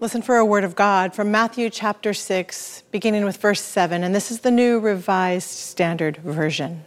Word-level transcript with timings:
Listen 0.00 0.22
for 0.22 0.38
a 0.38 0.46
word 0.46 0.64
of 0.64 0.74
God 0.74 1.14
from 1.14 1.30
Matthew 1.30 1.68
chapter 1.68 2.14
6, 2.14 2.84
beginning 2.90 3.26
with 3.26 3.36
verse 3.36 3.60
7, 3.60 4.02
and 4.02 4.14
this 4.14 4.30
is 4.30 4.40
the 4.40 4.50
new 4.50 4.78
revised 4.78 5.50
standard 5.50 6.16
version. 6.16 6.84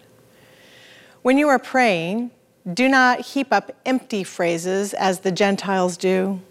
When 1.21 1.37
you 1.37 1.47
are 1.47 1.59
praying, 1.59 2.31
do 2.73 2.89
not 2.89 3.21
heap 3.21 3.53
up 3.53 3.71
empty 3.85 4.23
phrases 4.23 4.95
as 4.95 5.19
the 5.19 5.31
Gentiles 5.31 5.95
do, 5.95 6.41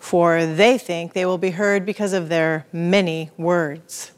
for 0.00 0.44
they 0.44 0.76
think 0.76 1.12
they 1.12 1.24
will 1.24 1.38
be 1.38 1.52
heard 1.52 1.86
because 1.86 2.12
of 2.12 2.28
their 2.28 2.66
many 2.72 3.30
words. 3.36 4.10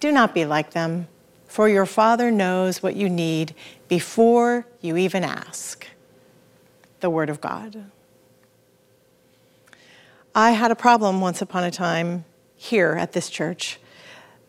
Do 0.00 0.10
not 0.10 0.34
be 0.34 0.44
like 0.44 0.72
them, 0.72 1.06
for 1.46 1.68
your 1.68 1.86
Father 1.86 2.32
knows 2.32 2.82
what 2.82 2.96
you 2.96 3.08
need 3.08 3.54
before 3.86 4.66
you 4.80 4.96
even 4.96 5.22
ask. 5.22 5.86
The 6.98 7.08
Word 7.08 7.30
of 7.30 7.40
God. 7.40 7.84
I 10.34 10.52
had 10.52 10.70
a 10.70 10.76
problem 10.76 11.20
once 11.20 11.42
upon 11.42 11.64
a 11.64 11.70
time 11.70 12.24
here 12.54 12.92
at 12.92 13.12
this 13.12 13.28
church. 13.28 13.80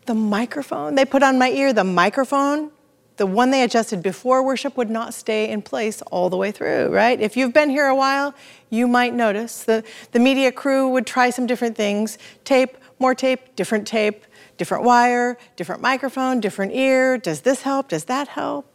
The 0.05 0.13
microphone 0.13 0.95
they 0.95 1.05
put 1.05 1.23
on 1.23 1.39
my 1.39 1.49
ear, 1.49 1.73
the 1.73 1.83
microphone, 1.83 2.71
the 3.17 3.25
one 3.25 3.51
they 3.51 3.63
adjusted 3.63 4.01
before 4.01 4.43
worship 4.43 4.77
would 4.77 4.89
not 4.89 5.13
stay 5.13 5.49
in 5.49 5.61
place 5.61 6.01
all 6.03 6.29
the 6.29 6.37
way 6.37 6.51
through, 6.51 6.89
right? 6.89 7.19
If 7.19 7.37
you've 7.37 7.53
been 7.53 7.69
here 7.69 7.87
a 7.87 7.95
while, 7.95 8.33
you 8.69 8.87
might 8.87 9.13
notice 9.13 9.63
the, 9.63 9.83
the 10.11 10.19
media 10.19 10.51
crew 10.51 10.89
would 10.89 11.05
try 11.05 11.29
some 11.29 11.45
different 11.45 11.75
things 11.75 12.17
tape, 12.43 12.77
more 12.99 13.15
tape, 13.15 13.55
different 13.55 13.87
tape, 13.87 14.25
different 14.57 14.83
wire, 14.83 15.37
different 15.55 15.81
microphone, 15.81 16.39
different 16.39 16.73
ear. 16.73 17.17
Does 17.17 17.41
this 17.41 17.63
help? 17.63 17.89
Does 17.89 18.05
that 18.05 18.27
help? 18.27 18.70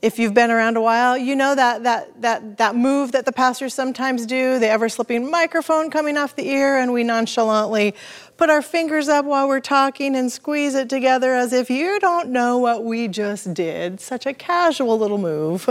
If 0.00 0.18
you've 0.18 0.34
been 0.34 0.50
around 0.50 0.76
a 0.76 0.80
while, 0.80 1.18
you 1.18 1.34
know 1.34 1.54
that, 1.54 1.82
that, 1.82 2.22
that, 2.22 2.56
that 2.58 2.76
move 2.76 3.12
that 3.12 3.24
the 3.24 3.32
pastors 3.32 3.74
sometimes 3.74 4.26
do, 4.26 4.58
the 4.58 4.68
ever 4.68 4.88
slipping 4.88 5.28
microphone 5.28 5.90
coming 5.90 6.16
off 6.16 6.36
the 6.36 6.48
ear, 6.48 6.78
and 6.78 6.92
we 6.92 7.02
nonchalantly 7.02 7.94
put 8.36 8.48
our 8.48 8.62
fingers 8.62 9.08
up 9.08 9.24
while 9.24 9.48
we're 9.48 9.58
talking 9.58 10.14
and 10.14 10.30
squeeze 10.30 10.76
it 10.76 10.88
together 10.88 11.34
as 11.34 11.52
if 11.52 11.68
you 11.68 11.98
don't 11.98 12.28
know 12.28 12.58
what 12.58 12.84
we 12.84 13.08
just 13.08 13.52
did. 13.54 14.00
Such 14.00 14.24
a 14.26 14.32
casual 14.32 14.96
little 14.98 15.18
move. 15.18 15.68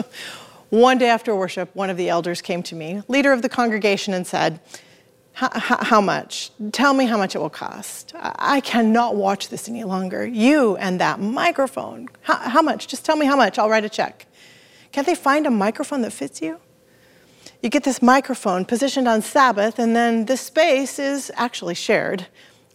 One 0.69 0.97
day 0.97 1.07
after 1.07 1.33
worship, 1.33 1.73
one 1.73 1.89
of 1.89 1.95
the 1.95 2.09
elders 2.09 2.41
came 2.41 2.61
to 2.63 2.75
me, 2.75 3.01
leader 3.07 3.31
of 3.31 3.41
the 3.41 3.47
congregation, 3.47 4.13
and 4.13 4.27
said, 4.27 4.59
how 5.37 6.01
much? 6.01 6.51
Tell 6.71 6.95
me 6.95 7.05
how 7.05 7.15
much 7.15 7.35
it 7.35 7.39
will 7.39 7.49
cost. 7.49 8.11
I 8.15 8.59
cannot 8.59 9.15
watch 9.15 9.49
this 9.49 9.69
any 9.69 9.83
longer. 9.83 10.25
You 10.25 10.77
and 10.77 10.99
that 10.99 11.19
microphone. 11.19 12.09
How, 12.21 12.37
how, 12.37 12.61
much? 12.63 12.87
Just 12.87 13.05
tell 13.05 13.15
me 13.15 13.27
how 13.27 13.35
much. 13.35 13.59
I'll 13.59 13.69
write 13.69 13.85
a 13.85 13.89
check. 13.89 14.25
Can't 14.97 15.05
they 15.05 15.13
find 15.13 15.45
a 15.45 15.51
microphone 15.51 16.01
that 16.01 16.11
fits 16.11 16.41
you? 16.41 16.59
You 17.61 17.69
get 17.69 17.83
this 17.83 18.01
microphone 18.01 18.65
positioned 18.65 19.07
on 19.07 19.21
Sabbath, 19.21 19.77
and 19.77 19.95
then 19.95 20.25
this 20.25 20.41
space 20.41 20.97
is 20.97 21.31
actually 21.35 21.75
shared. 21.75 22.25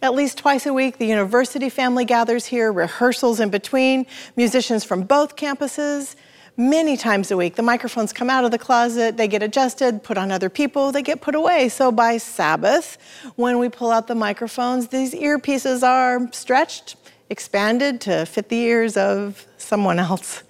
At 0.01 0.13
least 0.13 0.37
twice 0.37 0.65
a 0.65 0.71
week, 0.71 0.99
the 0.99 1.05
university 1.05 1.67
family 1.67 2.05
gathers 2.05 2.45
here, 2.45 2.71
rehearsals 2.71 3.41
in 3.41 3.49
between, 3.49 4.05
musicians 4.37 4.85
from 4.85 5.03
both 5.03 5.35
campuses 5.35 6.15
many 6.55 6.95
times 6.95 7.29
a 7.29 7.35
week. 7.35 7.55
The 7.55 7.61
microphones 7.61 8.13
come 8.13 8.29
out 8.29 8.45
of 8.45 8.51
the 8.51 8.57
closet, 8.57 9.17
they 9.17 9.27
get 9.27 9.43
adjusted, 9.43 10.01
put 10.01 10.17
on 10.17 10.31
other 10.31 10.49
people, 10.49 10.93
they 10.93 11.01
get 11.01 11.19
put 11.19 11.35
away. 11.35 11.67
So 11.67 11.91
by 11.91 12.19
Sabbath, 12.19 12.97
when 13.35 13.59
we 13.59 13.67
pull 13.67 13.91
out 13.91 14.07
the 14.07 14.15
microphones, 14.15 14.87
these 14.87 15.13
earpieces 15.13 15.83
are 15.83 16.31
stretched, 16.31 16.95
expanded 17.29 17.99
to 17.99 18.25
fit 18.25 18.47
the 18.47 18.59
ears 18.59 18.95
of 18.95 19.45
someone 19.57 19.99
else. 19.99 20.43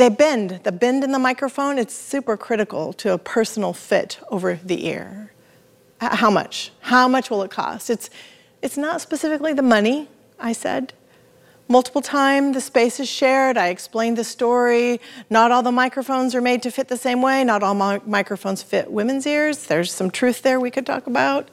They 0.00 0.08
bend. 0.08 0.60
The 0.62 0.72
bend 0.72 1.04
in 1.04 1.12
the 1.12 1.18
microphone, 1.18 1.76
it's 1.76 1.92
super 1.92 2.34
critical 2.38 2.94
to 2.94 3.12
a 3.12 3.18
personal 3.18 3.74
fit 3.74 4.18
over 4.30 4.54
the 4.54 4.86
ear. 4.86 5.30
How 6.00 6.30
much? 6.30 6.72
How 6.80 7.06
much 7.06 7.28
will 7.28 7.42
it 7.42 7.50
cost? 7.50 7.90
It's, 7.90 8.08
it's 8.62 8.78
not 8.78 9.02
specifically 9.02 9.52
the 9.52 9.60
money, 9.60 10.08
I 10.38 10.54
said. 10.54 10.94
Multiple 11.68 12.00
times 12.00 12.54
the 12.54 12.62
space 12.62 12.98
is 12.98 13.10
shared. 13.10 13.58
I 13.58 13.66
explained 13.68 14.16
the 14.16 14.24
story. 14.24 15.02
Not 15.28 15.52
all 15.52 15.62
the 15.62 15.70
microphones 15.70 16.34
are 16.34 16.40
made 16.40 16.62
to 16.62 16.70
fit 16.70 16.88
the 16.88 16.96
same 16.96 17.20
way. 17.20 17.44
Not 17.44 17.62
all 17.62 17.74
mi- 17.74 18.00
microphones 18.06 18.62
fit 18.62 18.90
women's 18.90 19.26
ears. 19.26 19.66
There's 19.66 19.92
some 19.92 20.10
truth 20.10 20.40
there 20.40 20.58
we 20.58 20.70
could 20.70 20.86
talk 20.86 21.08
about. 21.08 21.50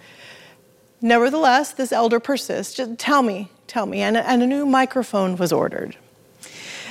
Nevertheless, 1.01 1.73
this 1.73 1.91
elder 1.91 2.21
persists. 2.21 2.75
Just 2.75 2.97
tell 2.97 3.23
me, 3.23 3.51
tell 3.67 3.87
me. 3.87 3.99
And, 3.99 4.15
and 4.15 4.41
a 4.41 4.47
new 4.47 4.65
microphone 4.65 5.35
was 5.35 5.51
ordered. 5.51 5.97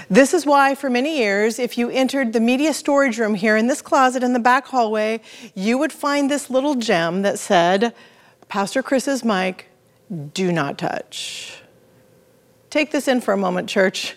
This 0.08 0.32
is 0.32 0.46
why, 0.46 0.74
for 0.76 0.88
many 0.88 1.18
years, 1.18 1.58
if 1.58 1.76
you 1.76 1.90
entered 1.90 2.32
the 2.32 2.40
media 2.40 2.72
storage 2.72 3.18
room 3.18 3.34
here 3.34 3.56
in 3.56 3.66
this 3.66 3.82
closet 3.82 4.22
in 4.22 4.32
the 4.32 4.38
back 4.38 4.66
hallway, 4.66 5.20
you 5.54 5.78
would 5.78 5.92
find 5.92 6.30
this 6.30 6.48
little 6.48 6.76
gem 6.76 7.22
that 7.22 7.38
said, 7.38 7.92
Pastor 8.48 8.82
Chris's 8.82 9.24
mic, 9.24 9.66
do 10.32 10.52
not 10.52 10.78
touch. 10.78 11.60
Take 12.70 12.92
this 12.92 13.08
in 13.08 13.20
for 13.20 13.34
a 13.34 13.36
moment, 13.36 13.68
church. 13.68 14.16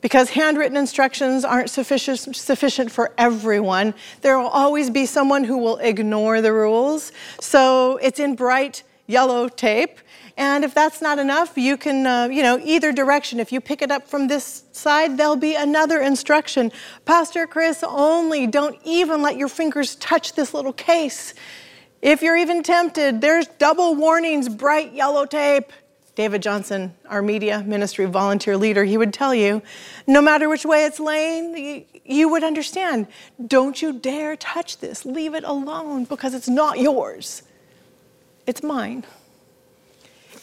Because 0.00 0.30
handwritten 0.30 0.76
instructions 0.76 1.44
aren't 1.44 1.70
sufficient, 1.70 2.34
sufficient 2.34 2.90
for 2.90 3.12
everyone, 3.18 3.94
there 4.22 4.38
will 4.38 4.48
always 4.48 4.90
be 4.90 5.06
someone 5.06 5.44
who 5.44 5.58
will 5.58 5.76
ignore 5.76 6.40
the 6.40 6.52
rules. 6.52 7.12
So 7.38 7.98
it's 7.98 8.18
in 8.18 8.34
bright 8.34 8.82
yellow 9.06 9.48
tape. 9.48 9.98
And 10.40 10.64
if 10.64 10.72
that's 10.72 11.02
not 11.02 11.18
enough, 11.18 11.58
you 11.58 11.76
can, 11.76 12.06
uh, 12.06 12.28
you 12.28 12.42
know, 12.42 12.58
either 12.64 12.92
direction. 12.92 13.40
If 13.40 13.52
you 13.52 13.60
pick 13.60 13.82
it 13.82 13.90
up 13.90 14.08
from 14.08 14.26
this 14.26 14.64
side, 14.72 15.18
there'll 15.18 15.36
be 15.36 15.54
another 15.54 16.00
instruction. 16.00 16.72
Pastor 17.04 17.46
Chris, 17.46 17.84
only 17.86 18.46
don't 18.46 18.78
even 18.82 19.20
let 19.20 19.36
your 19.36 19.48
fingers 19.48 19.96
touch 19.96 20.32
this 20.32 20.54
little 20.54 20.72
case. 20.72 21.34
If 22.00 22.22
you're 22.22 22.38
even 22.38 22.62
tempted, 22.62 23.20
there's 23.20 23.48
double 23.58 23.94
warnings, 23.94 24.48
bright 24.48 24.94
yellow 24.94 25.26
tape. 25.26 25.74
David 26.14 26.40
Johnson, 26.40 26.94
our 27.06 27.20
media 27.20 27.62
ministry 27.66 28.06
volunteer 28.06 28.56
leader, 28.56 28.82
he 28.82 28.96
would 28.96 29.12
tell 29.12 29.34
you 29.34 29.60
no 30.06 30.22
matter 30.22 30.48
which 30.48 30.64
way 30.64 30.86
it's 30.86 30.98
laying, 30.98 31.84
you 32.02 32.30
would 32.30 32.44
understand. 32.44 33.08
Don't 33.46 33.82
you 33.82 33.92
dare 33.92 34.36
touch 34.36 34.78
this. 34.78 35.04
Leave 35.04 35.34
it 35.34 35.44
alone 35.44 36.04
because 36.04 36.32
it's 36.32 36.48
not 36.48 36.78
yours, 36.78 37.42
it's 38.46 38.62
mine. 38.62 39.04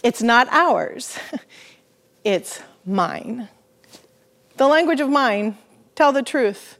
It's 0.04 0.22
not 0.22 0.48
ours, 0.52 1.18
it's 2.24 2.62
mine. 2.86 3.50
The 4.58 4.68
language 4.68 5.00
of 5.00 5.10
mine, 5.10 5.58
tell 5.96 6.12
the 6.12 6.24
truth. 6.24 6.78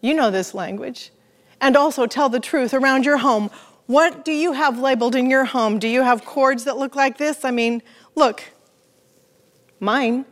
You 0.00 0.14
know 0.14 0.30
this 0.30 0.54
language. 0.54 1.12
And 1.60 1.76
also 1.76 2.06
tell 2.06 2.28
the 2.28 2.40
truth 2.40 2.72
around 2.72 3.04
your 3.04 3.18
home. 3.18 3.50
What 3.86 4.24
do 4.24 4.32
you 4.32 4.52
have 4.52 4.78
labeled 4.78 5.14
in 5.14 5.28
your 5.28 5.44
home? 5.44 5.78
Do 5.78 5.86
you 5.86 6.02
have 6.02 6.24
cords 6.24 6.64
that 6.64 6.78
look 6.78 6.96
like 6.96 7.18
this? 7.18 7.44
I 7.44 7.50
mean, 7.50 7.82
Look, 8.14 8.44
mine. 9.78 10.26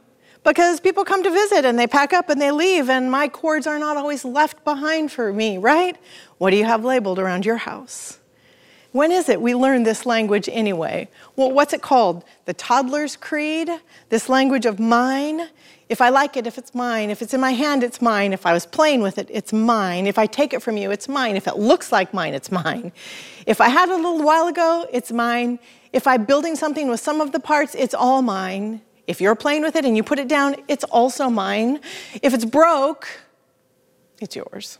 Because 0.44 0.80
people 0.80 1.04
come 1.04 1.22
to 1.22 1.30
visit 1.30 1.64
and 1.64 1.78
they 1.78 1.86
pack 1.86 2.12
up 2.12 2.30
and 2.30 2.40
they 2.40 2.50
leave, 2.50 2.88
and 2.88 3.10
my 3.10 3.28
cords 3.28 3.66
are 3.66 3.78
not 3.78 3.96
always 3.96 4.24
left 4.24 4.64
behind 4.64 5.12
for 5.12 5.32
me, 5.32 5.58
right? 5.58 5.96
What 6.38 6.50
do 6.50 6.56
you 6.56 6.64
have 6.64 6.84
labeled 6.84 7.18
around 7.18 7.44
your 7.44 7.56
house? 7.56 8.18
When 8.92 9.12
is 9.12 9.28
it 9.28 9.40
we 9.40 9.54
learn 9.54 9.82
this 9.82 10.06
language 10.06 10.48
anyway? 10.50 11.08
Well, 11.36 11.52
what's 11.52 11.74
it 11.74 11.82
called? 11.82 12.24
The 12.46 12.54
toddler's 12.54 13.16
creed? 13.16 13.70
This 14.08 14.28
language 14.28 14.64
of 14.64 14.80
mine? 14.80 15.48
If 15.88 16.00
I 16.00 16.08
like 16.08 16.36
it, 16.36 16.46
if 16.46 16.56
it's 16.56 16.74
mine. 16.74 17.10
If 17.10 17.20
it's 17.20 17.34
in 17.34 17.40
my 17.40 17.52
hand, 17.52 17.82
it's 17.82 18.00
mine. 18.00 18.32
If 18.32 18.46
I 18.46 18.52
was 18.52 18.64
playing 18.64 19.02
with 19.02 19.18
it, 19.18 19.28
it's 19.30 19.52
mine. 19.52 20.06
If 20.06 20.18
I 20.18 20.26
take 20.26 20.52
it 20.54 20.62
from 20.62 20.76
you, 20.76 20.90
it's 20.90 21.08
mine. 21.08 21.36
If 21.36 21.46
it 21.46 21.56
looks 21.58 21.92
like 21.92 22.14
mine, 22.14 22.34
it's 22.34 22.50
mine. 22.50 22.92
If 23.46 23.60
I 23.60 23.68
had 23.68 23.88
it 23.88 23.92
a 23.92 23.96
little 23.96 24.22
while 24.22 24.48
ago, 24.48 24.86
it's 24.90 25.12
mine. 25.12 25.58
If 25.92 26.06
I'm 26.06 26.24
building 26.24 26.56
something 26.56 26.88
with 26.88 27.00
some 27.00 27.20
of 27.20 27.32
the 27.32 27.40
parts, 27.40 27.74
it's 27.74 27.94
all 27.94 28.22
mine. 28.22 28.80
If 29.06 29.20
you're 29.20 29.34
playing 29.34 29.62
with 29.62 29.76
it 29.76 29.84
and 29.84 29.96
you 29.96 30.02
put 30.02 30.18
it 30.18 30.28
down, 30.28 30.56
it's 30.68 30.84
also 30.84 31.30
mine. 31.30 31.80
If 32.22 32.34
it's 32.34 32.44
broke, 32.44 33.08
it's 34.20 34.36
yours. 34.36 34.78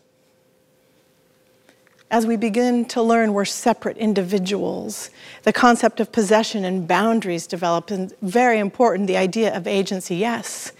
As 2.11 2.27
we 2.27 2.37
begin 2.37 2.87
to 2.87 3.03
learn 3.03 3.35
we're 3.35 3.45
separate 3.45 3.99
individuals, 3.99 5.11
the 5.43 5.53
concept 5.53 6.01
of 6.01 6.11
possession 6.11 6.65
and 6.65 6.89
boundaries 6.89 7.47
develop, 7.47 7.91
and 7.91 8.15
very 8.23 8.59
important, 8.59 9.09
the 9.09 9.19
idea 9.19 9.55
of 9.55 9.67
agency, 9.67 10.17
yes. 10.17 10.73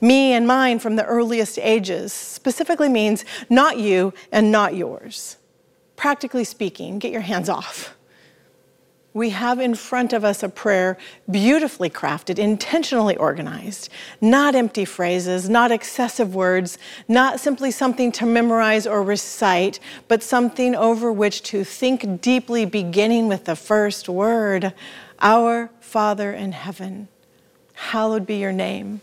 Me 0.00 0.32
and 0.32 0.46
mine 0.46 0.78
from 0.78 0.94
the 0.94 1.04
earliest 1.04 1.58
ages 1.58 2.12
specifically 2.12 2.88
means 2.88 3.24
not 3.50 3.78
you 3.78 4.14
and 4.30 4.52
not 4.52 4.76
yours. 4.76 5.36
Practically 5.96 6.44
speaking, 6.44 7.00
get 7.00 7.10
your 7.10 7.22
hands 7.22 7.48
off 7.48 7.97
we 9.18 9.30
have 9.30 9.58
in 9.58 9.74
front 9.74 10.12
of 10.12 10.24
us 10.24 10.42
a 10.42 10.48
prayer 10.48 10.96
beautifully 11.30 11.90
crafted, 11.90 12.38
intentionally 12.38 13.16
organized, 13.16 13.90
not 14.20 14.54
empty 14.54 14.84
phrases, 14.84 15.50
not 15.50 15.72
excessive 15.72 16.34
words, 16.34 16.78
not 17.08 17.40
simply 17.40 17.70
something 17.70 18.12
to 18.12 18.24
memorize 18.24 18.86
or 18.86 19.02
recite, 19.02 19.80
but 20.06 20.22
something 20.22 20.74
over 20.74 21.12
which 21.12 21.42
to 21.42 21.64
think 21.64 22.20
deeply, 22.22 22.64
beginning 22.64 23.28
with 23.28 23.44
the 23.44 23.56
first 23.56 24.08
word 24.08 24.72
Our 25.20 25.70
Father 25.80 26.32
in 26.32 26.52
heaven, 26.52 27.08
hallowed 27.74 28.24
be 28.24 28.36
your 28.36 28.52
name. 28.52 29.00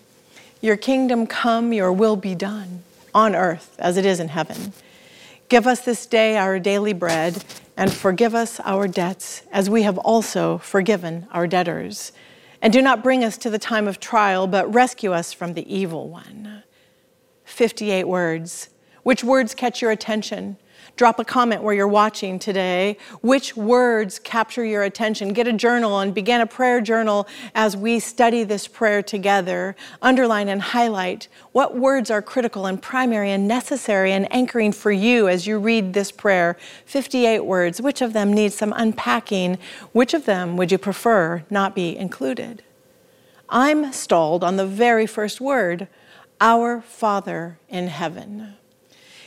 Your 0.62 0.78
kingdom 0.78 1.28
come, 1.28 1.74
your 1.74 1.92
will 1.92 2.16
be 2.16 2.34
done, 2.34 2.84
on 3.14 3.36
earth 3.36 3.76
as 3.78 3.98
it 3.98 4.06
is 4.06 4.20
in 4.20 4.30
heaven. 4.30 4.72
Give 5.50 5.68
us 5.68 5.82
this 5.82 6.06
day 6.06 6.38
our 6.38 6.58
daily 6.58 6.94
bread, 6.94 7.44
and 7.78 7.92
forgive 7.92 8.34
us 8.34 8.60
our 8.64 8.88
debts, 8.88 9.44
as 9.52 9.70
we 9.70 9.84
have 9.84 9.98
also 9.98 10.58
forgiven 10.60 11.28
our 11.32 11.48
debtors. 11.48 12.12
And 12.62 12.72
do 12.72 12.82
not 12.82 13.04
bring 13.04 13.24
us 13.24 13.38
to 13.40 13.50
the 13.50 13.60
time 13.60 13.88
of 13.88 14.00
trial, 14.00 14.48
but 14.48 14.74
rescue 14.74 15.12
us 15.12 15.34
from 15.34 15.54
the 15.54 15.74
evil 15.74 16.10
one. 16.10 16.64
58 17.44 18.08
words. 18.08 18.70
Which 19.04 19.24
words 19.24 19.54
catch 19.54 19.82
your 19.82 19.92
attention? 19.92 20.58
Drop 20.96 21.20
a 21.20 21.26
comment 21.26 21.62
where 21.62 21.74
you're 21.76 21.90
watching 21.90 22.40
today. 22.40 22.98
Which 23.22 23.58
words 23.58 24.18
capture 24.18 24.64
your 24.64 24.84
attention? 24.84 25.34
Get 25.34 25.46
a 25.46 25.52
journal 25.52 26.00
and 26.00 26.14
begin 26.14 26.40
a 26.40 26.48
prayer 26.48 26.80
journal 26.80 27.28
as 27.54 27.76
we 27.76 28.00
study 28.00 28.46
this 28.46 28.66
prayer 28.66 29.04
together. 29.04 29.76
Underline 30.02 30.48
and 30.48 30.62
highlight 30.62 31.28
what 31.52 31.76
words 31.78 32.10
are 32.10 32.22
critical 32.22 32.66
and 32.66 32.82
primary 32.82 33.32
and 33.32 33.46
necessary 33.46 34.14
and 34.14 34.32
anchoring 34.34 34.72
for 34.72 34.92
you 34.92 35.28
as 35.28 35.46
you 35.46 35.60
read 35.60 35.92
this 35.92 36.14
prayer. 36.14 36.56
58 36.86 37.42
words. 37.42 37.82
Which 37.82 38.02
of 38.02 38.14
them 38.14 38.32
needs 38.32 38.56
some 38.56 38.74
unpacking? 38.78 39.58
Which 39.92 40.14
of 40.14 40.24
them 40.24 40.56
would 40.56 40.72
you 40.72 40.78
prefer 40.78 41.44
not 41.50 41.76
be 41.76 41.98
included? 41.98 42.64
I'm 43.50 43.92
stalled 43.92 44.46
on 44.46 44.56
the 44.56 44.66
very 44.66 45.08
first 45.08 45.42
word, 45.42 45.90
Our 46.40 46.82
Father 46.82 47.60
in 47.68 47.90
heaven. 47.90 48.56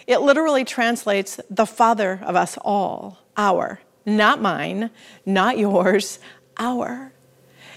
It 0.08 0.22
literally 0.22 0.64
translates 0.64 1.38
the 1.50 1.66
Father 1.66 2.19
of 2.25 2.34
us 2.34 2.56
all, 2.62 3.19
our, 3.37 3.81
not 4.06 4.40
mine, 4.40 4.88
not 5.26 5.58
yours, 5.58 6.19
our. 6.56 7.12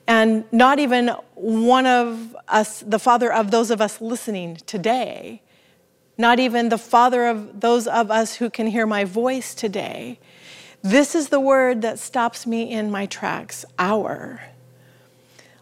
And 0.08 0.46
not 0.50 0.80
even 0.80 1.10
one 1.36 1.86
of 1.86 2.34
us, 2.48 2.80
the 2.88 3.00
Father 3.00 3.34
of 3.34 3.52
those 3.52 3.70
of 3.70 3.82
us 3.82 4.00
listening 4.00 4.56
today, 4.66 5.42
not 6.18 6.40
even 6.40 6.70
the 6.70 6.78
Father 6.78 7.28
of 7.28 7.60
those 7.60 7.86
of 7.86 8.10
us 8.10 8.36
who 8.36 8.50
can 8.50 8.68
hear 8.68 8.88
my 8.88 9.04
voice 9.04 9.54
today. 9.54 10.18
This 10.82 11.16
is 11.16 11.28
the 11.28 11.40
word 11.42 11.82
that 11.82 12.00
stops 12.00 12.48
me 12.48 12.72
in 12.72 12.90
my 12.90 13.08
tracks, 13.08 13.66
our. 13.78 14.42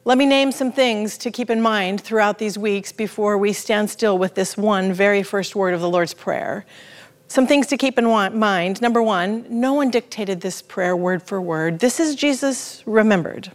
Let 0.05 0.17
me 0.17 0.25
name 0.25 0.53
some 0.53 0.71
things 0.71 1.17
to 1.19 1.29
keep 1.29 1.49
in 1.49 1.61
mind 1.61 1.99
throughout 1.99 2.37
these 2.37 2.57
weeks 2.57 2.93
before 2.93 3.37
we 3.37 3.51
stand 3.51 3.89
still 3.89 4.17
with 4.17 4.33
this 4.33 4.55
one 4.55 4.93
very 4.93 5.23
first 5.23 5.57
word 5.57 5.73
of 5.73 5.81
the 5.81 5.89
Lord's 5.89 6.13
Prayer. 6.13 6.65
Some 7.27 7.45
things 7.45 7.67
to 7.67 7.77
keep 7.77 7.99
in 7.99 8.05
mind. 8.05 8.81
Number 8.81 9.03
one, 9.03 9.45
no 9.49 9.73
one 9.73 9.91
dictated 9.91 10.39
this 10.39 10.61
prayer 10.61 10.95
word 10.95 11.21
for 11.21 11.41
word. 11.41 11.79
This 11.79 11.99
is 11.99 12.15
Jesus 12.15 12.81
remembered. 12.85 13.51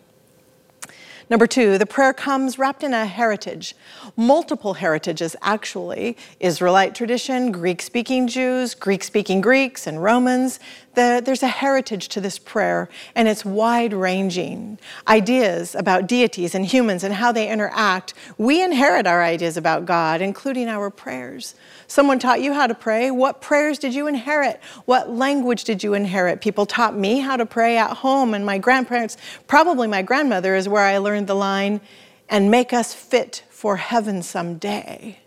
Number 1.31 1.47
two, 1.47 1.79
the 1.79 1.87
prayer 1.87 2.13
comes 2.13 2.59
wrapped 2.59 2.83
in 2.83 2.93
a 2.93 3.07
heritage, 3.07 3.75
multiple 4.17 4.75
heritages 4.75 5.35
actually 5.41 6.17
Israelite 6.39 6.95
tradition, 6.95 7.51
Greek 7.51 7.81
speaking 7.81 8.29
Jews, 8.29 8.75
Greek 8.75 9.03
speaking 9.03 9.41
Greeks, 9.41 9.87
and 9.87 10.03
Romans. 10.03 10.61
The, 10.95 11.21
there's 11.25 11.43
a 11.43 11.49
heritage 11.49 12.09
to 12.09 12.21
this 12.21 12.39
prayer, 12.39 12.89
and 13.17 13.27
it's 13.27 13.45
wide 13.45 13.93
ranging. 13.93 14.79
Ideas 15.09 15.75
about 15.75 16.07
deities 16.07 16.55
and 16.55 16.65
humans 16.65 17.03
and 17.03 17.15
how 17.15 17.33
they 17.33 17.51
interact. 17.51 18.15
We 18.39 18.63
inherit 18.63 19.07
our 19.07 19.23
ideas 19.23 19.57
about 19.57 19.87
God, 19.87 20.21
including 20.21 20.69
our 20.69 20.91
prayers. 20.91 21.57
Someone 21.89 22.21
taught 22.21 22.43
you 22.43 22.53
how 22.53 22.69
to 22.69 22.75
pray. 22.75 23.11
What 23.11 23.41
prayers 23.41 23.79
did 23.79 23.93
you 23.93 24.07
inherit? 24.07 24.61
What 24.85 25.11
language 25.11 25.65
did 25.65 25.83
you 25.83 25.95
inherit? 25.95 26.41
People 26.41 26.65
taught 26.65 26.97
me 26.97 27.19
how 27.19 27.37
to 27.37 27.47
pray 27.47 27.77
at 27.77 27.91
home, 27.99 28.33
and 28.33 28.47
my 28.47 28.59
grandparents, 28.59 29.17
probably 29.49 29.89
my 29.89 30.03
grandmother, 30.03 30.55
is 30.55 30.69
where 30.69 30.83
I 30.83 30.99
the 31.27 31.35
line, 31.35 31.81
and 32.29 32.51
make 32.51 32.73
us 32.73 32.95
fit 32.95 33.45
for 33.51 33.77
heaven 33.77 34.23
someday. 34.23 35.19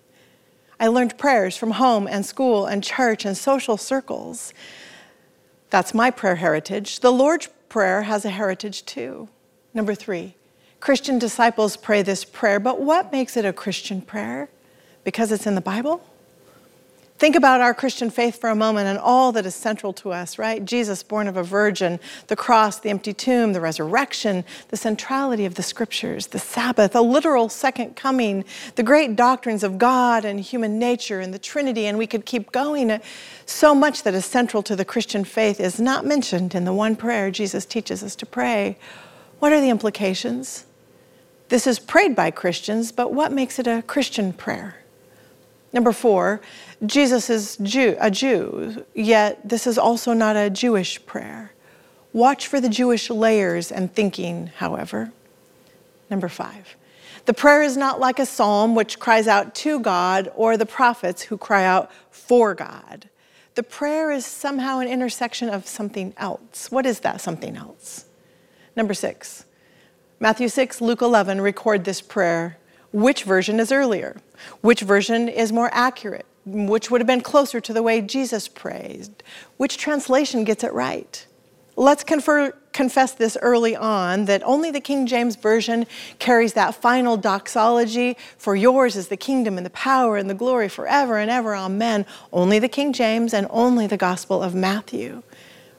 I 0.79 0.87
learned 0.87 1.17
prayers 1.17 1.57
from 1.57 1.71
home 1.71 2.07
and 2.07 2.25
school 2.25 2.65
and 2.65 2.83
church 2.83 3.25
and 3.25 3.35
social 3.35 3.77
circles. 3.77 4.53
That's 5.69 5.93
my 5.93 6.11
prayer 6.11 6.35
heritage. 6.35 6.99
The 6.99 7.11
Lord's 7.11 7.49
Prayer 7.69 8.03
has 8.03 8.23
a 8.23 8.29
heritage 8.29 8.85
too. 8.85 9.27
Number 9.73 9.93
three, 9.93 10.35
Christian 10.79 11.19
disciples 11.19 11.75
pray 11.75 12.01
this 12.01 12.23
prayer, 12.23 12.59
but 12.59 12.79
what 12.79 13.11
makes 13.11 13.35
it 13.35 13.45
a 13.45 13.51
Christian 13.51 14.01
prayer? 14.01 14.49
Because 15.03 15.31
it's 15.31 15.45
in 15.45 15.55
the 15.55 15.61
Bible? 15.61 16.01
Think 17.17 17.35
about 17.35 17.61
our 17.61 17.73
Christian 17.73 18.11
faith 18.11 18.39
for 18.39 18.51
a 18.51 18.55
moment 18.55 18.87
and 18.87 18.99
all 18.99 19.31
that 19.31 19.43
is 19.47 19.55
central 19.55 19.91
to 19.93 20.11
us, 20.11 20.37
right? 20.37 20.63
Jesus, 20.63 21.01
born 21.01 21.27
of 21.27 21.35
a 21.35 21.41
virgin, 21.41 21.99
the 22.27 22.35
cross, 22.35 22.79
the 22.79 22.91
empty 22.91 23.11
tomb, 23.11 23.53
the 23.53 23.61
resurrection, 23.61 24.45
the 24.67 24.77
centrality 24.77 25.43
of 25.45 25.55
the 25.55 25.63
scriptures, 25.63 26.27
the 26.27 26.37
Sabbath, 26.37 26.95
a 26.95 27.01
literal 27.01 27.49
second 27.49 27.95
coming, 27.95 28.45
the 28.75 28.83
great 28.83 29.15
doctrines 29.15 29.63
of 29.63 29.79
God 29.79 30.25
and 30.25 30.39
human 30.39 30.77
nature 30.77 31.19
and 31.19 31.33
the 31.33 31.39
Trinity, 31.39 31.87
and 31.87 31.97
we 31.97 32.05
could 32.05 32.23
keep 32.23 32.51
going. 32.51 33.01
So 33.47 33.73
much 33.73 34.03
that 34.03 34.13
is 34.13 34.25
central 34.25 34.61
to 34.63 34.75
the 34.75 34.85
Christian 34.85 35.23
faith 35.23 35.59
is 35.59 35.79
not 35.79 36.05
mentioned 36.05 36.53
in 36.53 36.65
the 36.65 36.73
one 36.73 36.95
prayer 36.95 37.31
Jesus 37.31 37.65
teaches 37.65 38.03
us 38.03 38.15
to 38.17 38.27
pray. 38.27 38.77
What 39.39 39.51
are 39.51 39.59
the 39.59 39.69
implications? 39.71 40.67
This 41.49 41.65
is 41.65 41.79
prayed 41.79 42.15
by 42.15 42.29
Christians, 42.29 42.91
but 42.91 43.11
what 43.11 43.31
makes 43.31 43.57
it 43.57 43.65
a 43.65 43.81
Christian 43.87 44.33
prayer? 44.33 44.83
Number 45.73 45.91
four, 45.91 46.41
Jesus 46.85 47.29
is 47.29 47.57
Jew, 47.57 47.95
a 47.99 48.11
Jew, 48.11 48.85
yet 48.93 49.47
this 49.47 49.65
is 49.65 49.77
also 49.77 50.13
not 50.13 50.35
a 50.35 50.49
Jewish 50.49 51.03
prayer. 51.05 51.53
Watch 52.13 52.47
for 52.47 52.61
the 52.61 52.69
Jewish 52.69 53.09
layers 53.09 53.71
and 53.71 53.93
thinking, 53.93 54.51
however. 54.57 55.11
Number 56.09 56.29
five, 56.29 56.75
the 57.25 57.33
prayer 57.33 57.63
is 57.63 57.75
not 57.75 57.99
like 57.99 58.19
a 58.19 58.25
psalm 58.25 58.75
which 58.75 58.99
cries 58.99 59.27
out 59.27 59.55
to 59.55 59.79
God 59.79 60.31
or 60.35 60.55
the 60.55 60.65
prophets 60.65 61.23
who 61.23 61.37
cry 61.37 61.65
out 61.65 61.91
for 62.11 62.53
God. 62.53 63.09
The 63.55 63.63
prayer 63.63 64.11
is 64.11 64.25
somehow 64.25 64.79
an 64.79 64.87
intersection 64.87 65.49
of 65.49 65.67
something 65.67 66.13
else. 66.17 66.71
What 66.71 66.85
is 66.85 66.99
that 66.99 67.21
something 67.21 67.57
else? 67.57 68.05
Number 68.75 68.93
six, 68.93 69.45
Matthew 70.19 70.47
6, 70.47 70.79
Luke 70.79 71.01
11 71.01 71.41
record 71.41 71.83
this 71.83 72.01
prayer. 72.01 72.57
Which 72.93 73.23
version 73.23 73.59
is 73.59 73.71
earlier? 73.71 74.21
Which 74.61 74.81
version 74.81 75.27
is 75.27 75.51
more 75.51 75.69
accurate? 75.73 76.25
Which 76.47 76.89
would 76.89 77.01
have 77.01 77.07
been 77.07 77.21
closer 77.21 77.59
to 77.59 77.73
the 77.73 77.83
way 77.83 78.01
Jesus 78.01 78.47
prayed. 78.47 79.09
Which 79.57 79.77
translation 79.77 80.43
gets 80.43 80.63
it 80.63 80.73
right? 80.73 81.25
Let's 81.75 82.03
confer, 82.03 82.53
confess 82.73 83.13
this 83.13 83.37
early 83.41 83.75
on 83.75 84.25
that 84.25 84.41
only 84.43 84.71
the 84.71 84.79
King 84.79 85.05
James 85.05 85.35
Version 85.35 85.85
carries 86.17 86.53
that 86.53 86.73
final 86.73 87.17
doxology 87.17 88.17
for 88.37 88.55
yours 88.55 88.95
is 88.95 89.09
the 89.09 89.17
kingdom 89.17 89.57
and 89.57 89.65
the 89.65 89.71
power 89.71 90.17
and 90.17 90.27
the 90.27 90.33
glory 90.33 90.69
forever 90.69 91.17
and 91.17 91.29
ever. 91.29 91.55
Amen. 91.55 92.05
Only 92.33 92.57
the 92.57 92.67
King 92.67 92.93
James 92.93 93.33
and 93.33 93.45
only 93.51 93.85
the 93.85 93.97
Gospel 93.97 94.41
of 94.41 94.55
Matthew. 94.55 95.21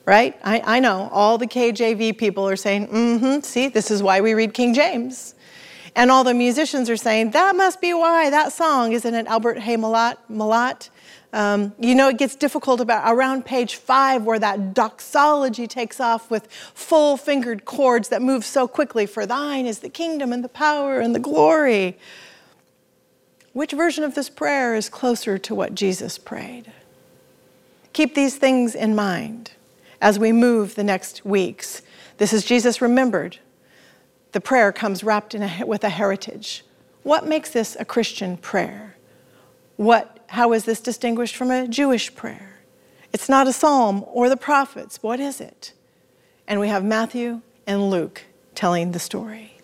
Right? 0.04 0.38
I, 0.44 0.62
I 0.64 0.80
know 0.80 1.08
all 1.12 1.36
the 1.36 1.46
KJV 1.46 2.16
people 2.16 2.48
are 2.48 2.56
saying, 2.56 2.86
mm 2.88 3.18
hmm, 3.18 3.40
see, 3.40 3.68
this 3.68 3.90
is 3.90 4.02
why 4.02 4.20
we 4.20 4.34
read 4.34 4.54
King 4.54 4.72
James. 4.72 5.34
And 5.94 6.10
all 6.10 6.24
the 6.24 6.34
musicians 6.34 6.88
are 6.90 6.96
saying, 6.96 7.32
that 7.32 7.56
must 7.56 7.80
be 7.80 7.94
why 7.94 8.30
that 8.30 8.52
song, 8.52 8.92
isn't 8.92 9.14
it 9.14 9.26
Albert 9.26 9.58
Hay 9.60 9.76
Malotte? 9.76 10.18
Malotte? 10.30 10.90
Um, 11.32 11.74
you 11.78 11.94
know, 11.94 12.08
it 12.08 12.16
gets 12.16 12.34
difficult 12.34 12.80
about 12.80 13.12
around 13.12 13.44
page 13.44 13.74
five 13.74 14.22
where 14.22 14.38
that 14.38 14.72
doxology 14.72 15.66
takes 15.66 16.00
off 16.00 16.30
with 16.30 16.50
full 16.50 17.18
fingered 17.18 17.66
chords 17.66 18.08
that 18.08 18.22
move 18.22 18.44
so 18.44 18.66
quickly. 18.66 19.04
For 19.04 19.26
thine 19.26 19.66
is 19.66 19.80
the 19.80 19.90
kingdom 19.90 20.32
and 20.32 20.42
the 20.42 20.48
power 20.48 21.00
and 21.00 21.14
the 21.14 21.18
glory. 21.18 21.98
Which 23.52 23.72
version 23.72 24.04
of 24.04 24.14
this 24.14 24.30
prayer 24.30 24.74
is 24.74 24.88
closer 24.88 25.36
to 25.36 25.54
what 25.54 25.74
Jesus 25.74 26.16
prayed? 26.16 26.72
Keep 27.92 28.14
these 28.14 28.36
things 28.36 28.74
in 28.74 28.94
mind 28.94 29.52
as 30.00 30.18
we 30.18 30.32
move 30.32 30.76
the 30.76 30.84
next 30.84 31.24
weeks. 31.26 31.82
This 32.18 32.32
is 32.32 32.44
Jesus 32.44 32.80
remembered 32.80 33.38
the 34.32 34.40
prayer 34.40 34.72
comes 34.72 35.02
wrapped 35.02 35.34
in 35.34 35.42
a, 35.42 35.64
with 35.64 35.84
a 35.84 35.88
heritage. 35.88 36.64
What 37.02 37.26
makes 37.26 37.50
this 37.50 37.76
a 37.78 37.84
Christian 37.84 38.36
prayer? 38.36 38.96
What, 39.76 40.20
how 40.28 40.52
is 40.52 40.64
this 40.64 40.80
distinguished 40.80 41.36
from 41.36 41.50
a 41.50 41.68
Jewish 41.68 42.14
prayer? 42.14 42.60
It's 43.12 43.28
not 43.28 43.46
a 43.46 43.52
psalm 43.52 44.04
or 44.06 44.28
the 44.28 44.36
prophets. 44.36 45.02
What 45.02 45.20
is 45.20 45.40
it? 45.40 45.72
And 46.46 46.60
we 46.60 46.68
have 46.68 46.84
Matthew 46.84 47.40
and 47.66 47.90
Luke 47.90 48.22
telling 48.54 48.92
the 48.92 48.98
story. 48.98 49.57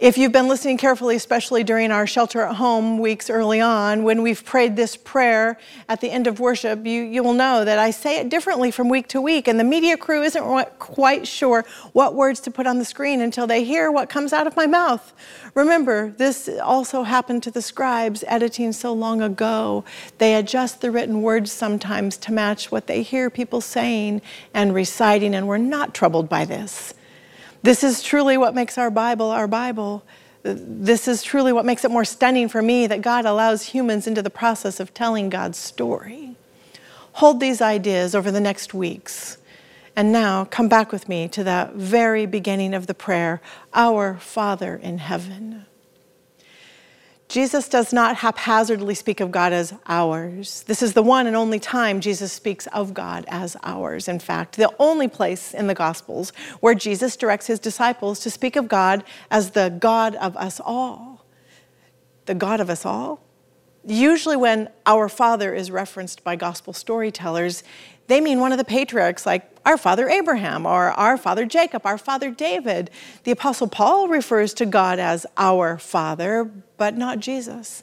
If 0.00 0.16
you've 0.16 0.30
been 0.30 0.46
listening 0.46 0.76
carefully, 0.76 1.16
especially 1.16 1.64
during 1.64 1.90
our 1.90 2.06
shelter 2.06 2.42
at 2.42 2.54
home 2.54 3.00
weeks 3.00 3.28
early 3.28 3.60
on, 3.60 4.04
when 4.04 4.22
we've 4.22 4.44
prayed 4.44 4.76
this 4.76 4.96
prayer 4.96 5.58
at 5.88 6.00
the 6.00 6.08
end 6.08 6.28
of 6.28 6.38
worship, 6.38 6.86
you, 6.86 7.02
you 7.02 7.24
will 7.24 7.32
know 7.32 7.64
that 7.64 7.80
I 7.80 7.90
say 7.90 8.20
it 8.20 8.28
differently 8.28 8.70
from 8.70 8.88
week 8.88 9.08
to 9.08 9.20
week, 9.20 9.48
and 9.48 9.58
the 9.58 9.64
media 9.64 9.96
crew 9.96 10.22
isn't 10.22 10.78
quite 10.78 11.26
sure 11.26 11.64
what 11.94 12.14
words 12.14 12.38
to 12.42 12.50
put 12.52 12.64
on 12.64 12.78
the 12.78 12.84
screen 12.84 13.20
until 13.20 13.48
they 13.48 13.64
hear 13.64 13.90
what 13.90 14.08
comes 14.08 14.32
out 14.32 14.46
of 14.46 14.54
my 14.54 14.68
mouth. 14.68 15.12
Remember, 15.54 16.10
this 16.10 16.48
also 16.62 17.02
happened 17.02 17.42
to 17.42 17.50
the 17.50 17.60
scribes 17.60 18.22
editing 18.28 18.70
so 18.70 18.92
long 18.92 19.20
ago. 19.20 19.84
They 20.18 20.36
adjust 20.36 20.80
the 20.80 20.92
written 20.92 21.22
words 21.22 21.50
sometimes 21.50 22.16
to 22.18 22.32
match 22.32 22.70
what 22.70 22.86
they 22.86 23.02
hear 23.02 23.30
people 23.30 23.60
saying 23.60 24.22
and 24.54 24.72
reciting, 24.72 25.34
and 25.34 25.48
we're 25.48 25.58
not 25.58 25.92
troubled 25.92 26.28
by 26.28 26.44
this. 26.44 26.94
This 27.62 27.82
is 27.82 28.02
truly 28.02 28.36
what 28.36 28.54
makes 28.54 28.78
our 28.78 28.90
Bible 28.90 29.30
our 29.30 29.48
Bible. 29.48 30.04
This 30.42 31.08
is 31.08 31.22
truly 31.22 31.52
what 31.52 31.66
makes 31.66 31.84
it 31.84 31.90
more 31.90 32.04
stunning 32.04 32.48
for 32.48 32.62
me 32.62 32.86
that 32.86 33.02
God 33.02 33.24
allows 33.24 33.64
humans 33.64 34.06
into 34.06 34.22
the 34.22 34.30
process 34.30 34.80
of 34.80 34.94
telling 34.94 35.28
God's 35.28 35.58
story. 35.58 36.36
Hold 37.14 37.40
these 37.40 37.60
ideas 37.60 38.14
over 38.14 38.30
the 38.30 38.40
next 38.40 38.72
weeks. 38.72 39.38
And 39.96 40.12
now 40.12 40.44
come 40.44 40.68
back 40.68 40.92
with 40.92 41.08
me 41.08 41.26
to 41.28 41.42
that 41.42 41.74
very 41.74 42.24
beginning 42.24 42.72
of 42.72 42.86
the 42.86 42.94
prayer 42.94 43.40
Our 43.74 44.16
Father 44.18 44.76
in 44.76 44.98
heaven. 44.98 45.66
Jesus 47.28 47.68
does 47.68 47.92
not 47.92 48.16
haphazardly 48.16 48.94
speak 48.94 49.20
of 49.20 49.30
God 49.30 49.52
as 49.52 49.74
ours. 49.86 50.64
This 50.66 50.82
is 50.82 50.94
the 50.94 51.02
one 51.02 51.26
and 51.26 51.36
only 51.36 51.60
time 51.60 52.00
Jesus 52.00 52.32
speaks 52.32 52.66
of 52.68 52.94
God 52.94 53.26
as 53.28 53.54
ours. 53.62 54.08
In 54.08 54.18
fact, 54.18 54.56
the 54.56 54.74
only 54.78 55.08
place 55.08 55.52
in 55.52 55.66
the 55.66 55.74
Gospels 55.74 56.32
where 56.60 56.74
Jesus 56.74 57.16
directs 57.16 57.46
his 57.46 57.60
disciples 57.60 58.20
to 58.20 58.30
speak 58.30 58.56
of 58.56 58.66
God 58.66 59.04
as 59.30 59.50
the 59.50 59.68
God 59.68 60.14
of 60.14 60.36
us 60.38 60.58
all. 60.58 61.26
The 62.24 62.34
God 62.34 62.60
of 62.60 62.70
us 62.70 62.86
all? 62.86 63.20
Usually, 63.84 64.36
when 64.36 64.68
our 64.86 65.08
Father 65.08 65.54
is 65.54 65.70
referenced 65.70 66.24
by 66.24 66.36
Gospel 66.36 66.72
storytellers, 66.72 67.62
they 68.08 68.20
mean 68.20 68.40
one 68.40 68.52
of 68.52 68.58
the 68.58 68.64
patriarchs 68.64 69.26
like 69.26 69.48
our 69.64 69.76
father 69.76 70.08
Abraham 70.08 70.64
or 70.64 70.92
our 70.92 71.18
father 71.18 71.44
Jacob, 71.44 71.84
our 71.84 71.98
father 71.98 72.30
David. 72.30 72.90
The 73.24 73.32
Apostle 73.32 73.68
Paul 73.68 74.08
refers 74.08 74.54
to 74.54 74.66
God 74.66 74.98
as 74.98 75.26
our 75.36 75.78
Father, 75.78 76.50
but 76.78 76.96
not 76.96 77.20
Jesus. 77.20 77.82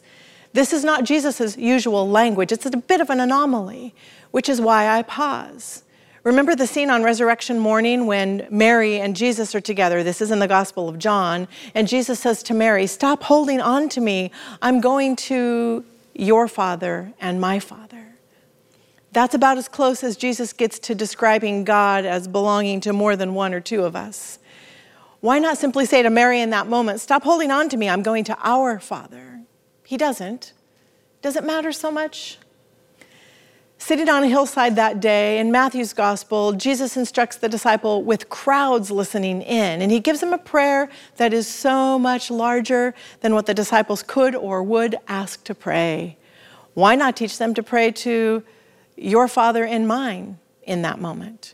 This 0.51 0.73
is 0.73 0.83
not 0.83 1.03
Jesus' 1.03 1.57
usual 1.57 2.09
language. 2.09 2.51
It's 2.51 2.65
a 2.65 2.71
bit 2.71 3.01
of 3.01 3.09
an 3.11 3.19
anomaly, 3.19 3.93
which 4.31 4.49
is 4.49 4.59
why 4.59 4.87
I 4.87 5.03
pause. 5.03 5.83
Remember 6.25 6.55
the 6.55 6.65
scene 6.65 6.89
on 6.89 7.03
resurrection 7.03 7.59
morning 7.59 8.07
when 8.07 8.47
Mary 8.49 8.99
and 8.99 9.15
Jesus 9.15 9.53
are 9.53 9.61
together? 9.61 10.01
This 10.01 10.21
is 10.21 10.31
in 10.31 10.39
the 10.39 10.47
Gospel 10.47 10.89
of 10.89 10.97
John. 10.97 11.47
And 11.75 11.87
Jesus 11.87 12.19
says 12.19 12.41
to 12.43 12.55
Mary, 12.55 12.87
Stop 12.87 13.21
holding 13.21 13.61
on 13.61 13.89
to 13.89 14.01
me. 14.01 14.31
I'm 14.59 14.81
going 14.81 15.15
to 15.17 15.85
your 16.15 16.47
Father 16.47 17.13
and 17.21 17.39
my 17.39 17.59
Father. 17.59 18.15
That's 19.11 19.35
about 19.35 19.59
as 19.59 19.67
close 19.67 20.03
as 20.03 20.17
Jesus 20.17 20.51
gets 20.51 20.79
to 20.79 20.95
describing 20.95 21.63
God 21.63 22.05
as 22.05 22.27
belonging 22.27 22.81
to 22.81 22.91
more 22.91 23.15
than 23.15 23.35
one 23.35 23.53
or 23.53 23.59
two 23.59 23.83
of 23.83 23.95
us. 23.95 24.39
Why 25.19 25.37
not 25.37 25.59
simply 25.59 25.85
say 25.85 26.01
to 26.01 26.09
Mary 26.09 26.41
in 26.41 26.49
that 26.49 26.65
moment, 26.65 27.01
Stop 27.01 27.21
holding 27.21 27.51
on 27.51 27.69
to 27.69 27.77
me, 27.77 27.87
I'm 27.87 28.01
going 28.01 28.23
to 28.23 28.37
our 28.41 28.79
Father? 28.79 29.41
He 29.83 29.95
doesn't. 29.95 30.53
Does 31.21 31.35
it 31.35 31.43
matter 31.43 31.71
so 31.71 31.91
much? 31.91 32.39
Sitting 33.85 34.09
on 34.09 34.23
a 34.23 34.27
hillside 34.27 34.77
that 34.77 34.99
day 34.99 35.37
in 35.37 35.51
Matthew's 35.51 35.93
gospel, 35.93 36.53
Jesus 36.53 36.97
instructs 36.97 37.37
the 37.37 37.47
disciple 37.47 38.01
with 38.01 38.29
crowds 38.29 38.89
listening 38.89 39.43
in, 39.43 39.79
and 39.79 39.91
he 39.91 39.99
gives 39.99 40.21
them 40.21 40.33
a 40.33 40.39
prayer 40.39 40.89
that 41.17 41.33
is 41.33 41.47
so 41.47 41.99
much 41.99 42.31
larger 42.31 42.95
than 43.21 43.35
what 43.35 43.45
the 43.45 43.53
disciples 43.53 44.01
could 44.01 44.33
or 44.33 44.63
would 44.63 44.95
ask 45.07 45.43
to 45.43 45.53
pray. 45.53 46.17
Why 46.73 46.95
not 46.95 47.15
teach 47.15 47.37
them 47.37 47.53
to 47.53 47.61
pray 47.61 47.91
to 47.91 48.41
your 48.95 49.27
Father 49.27 49.63
and 49.63 49.87
mine 49.87 50.39
in 50.63 50.81
that 50.81 50.99
moment? 50.99 51.53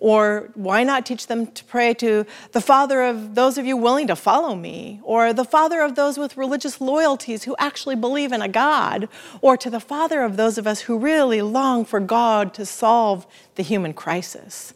Or 0.00 0.50
why 0.54 0.84
not 0.84 1.04
teach 1.04 1.26
them 1.26 1.48
to 1.48 1.64
pray 1.64 1.92
to 1.94 2.24
the 2.52 2.60
Father 2.60 3.02
of 3.02 3.34
those 3.34 3.58
of 3.58 3.66
you 3.66 3.76
willing 3.76 4.06
to 4.06 4.16
follow 4.16 4.54
me? 4.54 5.00
Or 5.02 5.32
the 5.32 5.44
Father 5.44 5.80
of 5.80 5.96
those 5.96 6.18
with 6.18 6.36
religious 6.36 6.80
loyalties 6.80 7.44
who 7.44 7.56
actually 7.58 7.96
believe 7.96 8.30
in 8.30 8.40
a 8.40 8.48
God? 8.48 9.08
Or 9.40 9.56
to 9.56 9.68
the 9.68 9.80
Father 9.80 10.22
of 10.22 10.36
those 10.36 10.56
of 10.56 10.66
us 10.66 10.82
who 10.82 10.98
really 10.98 11.42
long 11.42 11.84
for 11.84 11.98
God 11.98 12.54
to 12.54 12.64
solve 12.64 13.26
the 13.56 13.64
human 13.64 13.92
crisis? 13.92 14.72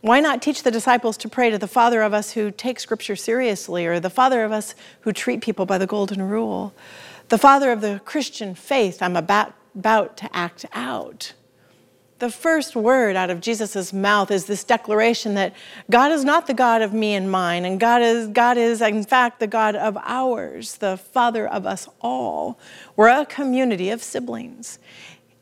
Why 0.00 0.20
not 0.20 0.42
teach 0.42 0.62
the 0.62 0.70
disciples 0.70 1.16
to 1.18 1.28
pray 1.28 1.50
to 1.50 1.58
the 1.58 1.68
Father 1.68 2.02
of 2.02 2.12
us 2.12 2.32
who 2.32 2.50
take 2.50 2.80
Scripture 2.80 3.16
seriously, 3.16 3.86
or 3.86 3.98
the 3.98 4.10
Father 4.10 4.44
of 4.44 4.52
us 4.52 4.74
who 5.00 5.12
treat 5.12 5.40
people 5.40 5.66
by 5.66 5.78
the 5.78 5.86
Golden 5.86 6.22
Rule? 6.22 6.74
The 7.28 7.38
Father 7.38 7.72
of 7.72 7.80
the 7.80 8.00
Christian 8.04 8.54
faith 8.54 9.02
I'm 9.02 9.16
about, 9.16 9.54
about 9.76 10.16
to 10.18 10.36
act 10.36 10.64
out. 10.72 11.32
The 12.18 12.30
first 12.30 12.74
word 12.74 13.14
out 13.14 13.28
of 13.28 13.42
Jesus' 13.42 13.92
mouth 13.92 14.30
is 14.30 14.46
this 14.46 14.64
declaration 14.64 15.34
that 15.34 15.54
God 15.90 16.12
is 16.12 16.24
not 16.24 16.46
the 16.46 16.54
God 16.54 16.80
of 16.80 16.94
me 16.94 17.14
and 17.14 17.30
mine, 17.30 17.66
and 17.66 17.78
God 17.78 18.00
is, 18.00 18.28
God 18.28 18.56
is, 18.56 18.80
in 18.80 19.04
fact, 19.04 19.38
the 19.38 19.46
God 19.46 19.76
of 19.76 19.98
ours, 20.02 20.76
the 20.76 20.96
Father 20.96 21.46
of 21.46 21.66
us 21.66 21.88
all. 22.00 22.58
We're 22.96 23.08
a 23.08 23.26
community 23.26 23.90
of 23.90 24.02
siblings. 24.02 24.78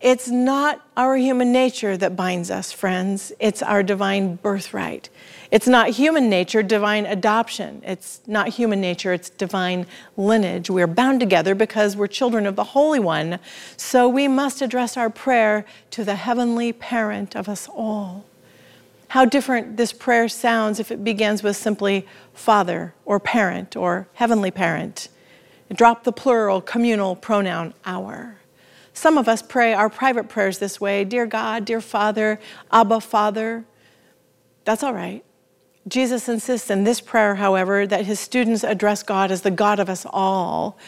It's 0.00 0.28
not 0.28 0.84
our 0.96 1.16
human 1.16 1.52
nature 1.52 1.96
that 1.96 2.16
binds 2.16 2.50
us, 2.50 2.72
friends, 2.72 3.32
it's 3.38 3.62
our 3.62 3.84
divine 3.84 4.34
birthright. 4.34 5.10
It's 5.54 5.68
not 5.68 5.90
human 5.90 6.28
nature, 6.28 6.64
divine 6.64 7.06
adoption. 7.06 7.80
It's 7.86 8.20
not 8.26 8.48
human 8.48 8.80
nature, 8.80 9.12
it's 9.12 9.30
divine 9.30 9.86
lineage. 10.16 10.68
We're 10.68 10.88
bound 10.88 11.20
together 11.20 11.54
because 11.54 11.94
we're 11.94 12.08
children 12.08 12.44
of 12.44 12.56
the 12.56 12.64
Holy 12.64 12.98
One. 12.98 13.38
So 13.76 14.08
we 14.08 14.26
must 14.26 14.62
address 14.62 14.96
our 14.96 15.08
prayer 15.08 15.64
to 15.92 16.02
the 16.02 16.16
heavenly 16.16 16.72
parent 16.72 17.36
of 17.36 17.48
us 17.48 17.68
all. 17.68 18.24
How 19.06 19.24
different 19.24 19.76
this 19.76 19.92
prayer 19.92 20.28
sounds 20.28 20.80
if 20.80 20.90
it 20.90 21.04
begins 21.04 21.44
with 21.44 21.56
simply 21.56 22.04
father 22.32 22.92
or 23.04 23.20
parent 23.20 23.76
or 23.76 24.08
heavenly 24.14 24.50
parent. 24.50 25.06
Drop 25.72 26.02
the 26.02 26.10
plural 26.10 26.60
communal 26.62 27.14
pronoun 27.14 27.74
our. 27.84 28.38
Some 28.92 29.16
of 29.16 29.28
us 29.28 29.40
pray 29.40 29.72
our 29.72 29.88
private 29.88 30.28
prayers 30.28 30.58
this 30.58 30.80
way 30.80 31.04
Dear 31.04 31.26
God, 31.26 31.64
dear 31.64 31.80
Father, 31.80 32.40
Abba, 32.72 33.00
Father. 33.00 33.64
That's 34.64 34.82
all 34.82 34.92
right. 34.92 35.24
Jesus 35.86 36.28
insists 36.28 36.70
in 36.70 36.84
this 36.84 37.00
prayer, 37.00 37.34
however, 37.34 37.86
that 37.86 38.06
his 38.06 38.18
students 38.18 38.64
address 38.64 39.02
God 39.02 39.30
as 39.30 39.42
the 39.42 39.50
God 39.50 39.78
of 39.78 39.88
us 39.88 40.06
all. 40.08 40.78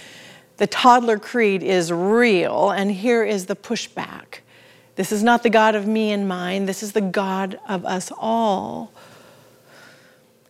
The 0.57 0.67
toddler 0.67 1.19
creed 1.19 1.63
is 1.63 1.93
real, 1.93 2.71
and 2.71 2.91
here 2.91 3.23
is 3.23 3.47
the 3.47 3.57
pushback. 3.57 4.41
This 4.95 5.13
is 5.13 5.23
not 5.23 5.43
the 5.43 5.51
God 5.51 5.75
of 5.75 5.87
me 5.87 6.11
and 6.13 6.27
mine, 6.27 6.65
this 6.65 6.83
is 6.83 6.93
the 6.93 7.03
God 7.03 7.61
of 7.69 7.85
us 7.85 8.11
all. 8.17 8.93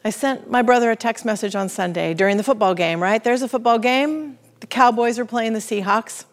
I 0.04 0.10
sent 0.10 0.48
my 0.48 0.62
brother 0.62 0.92
a 0.92 0.96
text 0.96 1.24
message 1.24 1.56
on 1.56 1.68
Sunday 1.68 2.14
during 2.14 2.36
the 2.36 2.44
football 2.44 2.76
game, 2.76 3.02
right? 3.02 3.22
There's 3.22 3.42
a 3.42 3.48
football 3.48 3.80
game. 3.80 4.38
The 4.60 4.68
Cowboys 4.68 5.18
are 5.18 5.24
playing 5.24 5.54
the 5.54 5.58
Seahawks. 5.58 6.26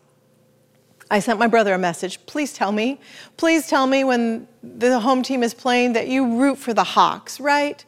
I 1.10 1.20
sent 1.20 1.40
my 1.40 1.48
brother 1.48 1.74
a 1.74 1.80
message. 1.80 2.24
Please 2.28 2.54
tell 2.54 2.72
me, 2.72 3.00
please 3.38 3.68
tell 3.68 3.88
me 3.88 4.04
when 4.04 4.48
the 4.62 5.00
home 5.00 5.24
team 5.24 5.42
is 5.42 5.56
playing 5.56 5.94
that 5.94 6.08
you 6.08 6.40
root 6.40 6.60
for 6.60 6.76
the 6.76 6.84
Hawks, 6.84 7.40
right? 7.40 7.84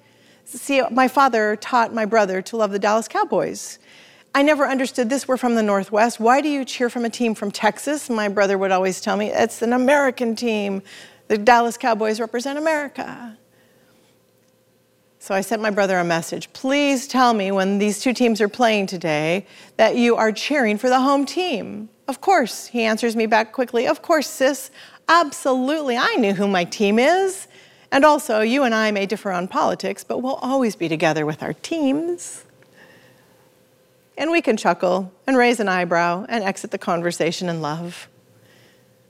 See, 0.46 0.82
my 0.92 1.08
father 1.08 1.56
taught 1.56 1.94
my 1.94 2.06
brother 2.06 2.42
to 2.44 2.58
love 2.58 2.72
the 2.72 2.80
Dallas 2.80 3.08
Cowboys. 3.08 3.80
I 4.36 4.44
never 4.44 4.68
understood 4.68 5.10
this. 5.10 5.28
We're 5.28 5.38
from 5.38 5.56
the 5.56 5.64
Northwest. 5.64 6.20
Why 6.20 6.42
do 6.42 6.50
you 6.50 6.64
cheer 6.64 6.90
from 6.90 7.04
a 7.04 7.10
team 7.10 7.34
from 7.34 7.52
Texas? 7.52 8.10
My 8.10 8.28
brother 8.28 8.58
would 8.58 8.72
always 8.72 9.02
tell 9.02 9.18
me 9.18 9.32
it's 9.32 9.62
an 9.62 9.74
American 9.74 10.36
team. 10.36 10.84
The 11.30 11.38
Dallas 11.38 11.78
Cowboys 11.78 12.20
represent 12.20 12.60
America. 12.60 13.38
So 15.18 15.34
I 15.34 15.42
sent 15.42 15.62
my 15.64 15.72
brother 15.72 15.98
a 15.98 16.04
message. 16.04 16.54
Please 16.54 17.08
tell 17.08 17.34
me 17.34 17.52
when 17.52 17.80
these 17.80 18.00
two 18.00 18.14
teams 18.14 18.40
are 18.40 18.48
playing 18.48 18.86
today 18.86 19.48
that 19.78 19.96
you 19.96 20.16
are 20.16 20.32
cheering 20.32 20.78
for 20.78 20.90
the 20.90 21.00
home 21.00 21.26
team. 21.26 21.90
Of 22.08 22.22
course, 22.22 22.68
he 22.68 22.84
answers 22.84 23.16
me 23.16 23.26
back 23.26 23.52
quickly. 23.52 23.88
Of 23.88 24.04
course, 24.04 24.30
sis. 24.30 24.70
Absolutely. 25.10 25.98
I 25.98 26.16
knew 26.18 26.34
who 26.34 26.48
my 26.48 26.66
team 26.66 27.00
is. 27.00 27.48
And 27.96 28.04
also, 28.04 28.42
you 28.42 28.64
and 28.64 28.76
I 28.76 28.92
may 28.92 29.06
differ 29.06 29.32
on 29.32 29.48
politics, 29.48 30.04
but 30.04 30.18
we'll 30.18 30.36
always 30.36 30.76
be 30.76 30.90
together 30.90 31.26
with 31.26 31.42
our 31.42 31.54
teams. 31.54 32.44
And 34.18 34.32
we 34.32 34.42
can 34.42 34.58
chuckle 34.58 35.14
and 35.26 35.38
raise 35.38 35.62
an 35.62 35.70
eyebrow 35.70 36.26
and 36.28 36.44
exit 36.44 36.72
the 36.72 36.78
conversation 36.78 37.48
in 37.48 37.62
love. 37.62 38.10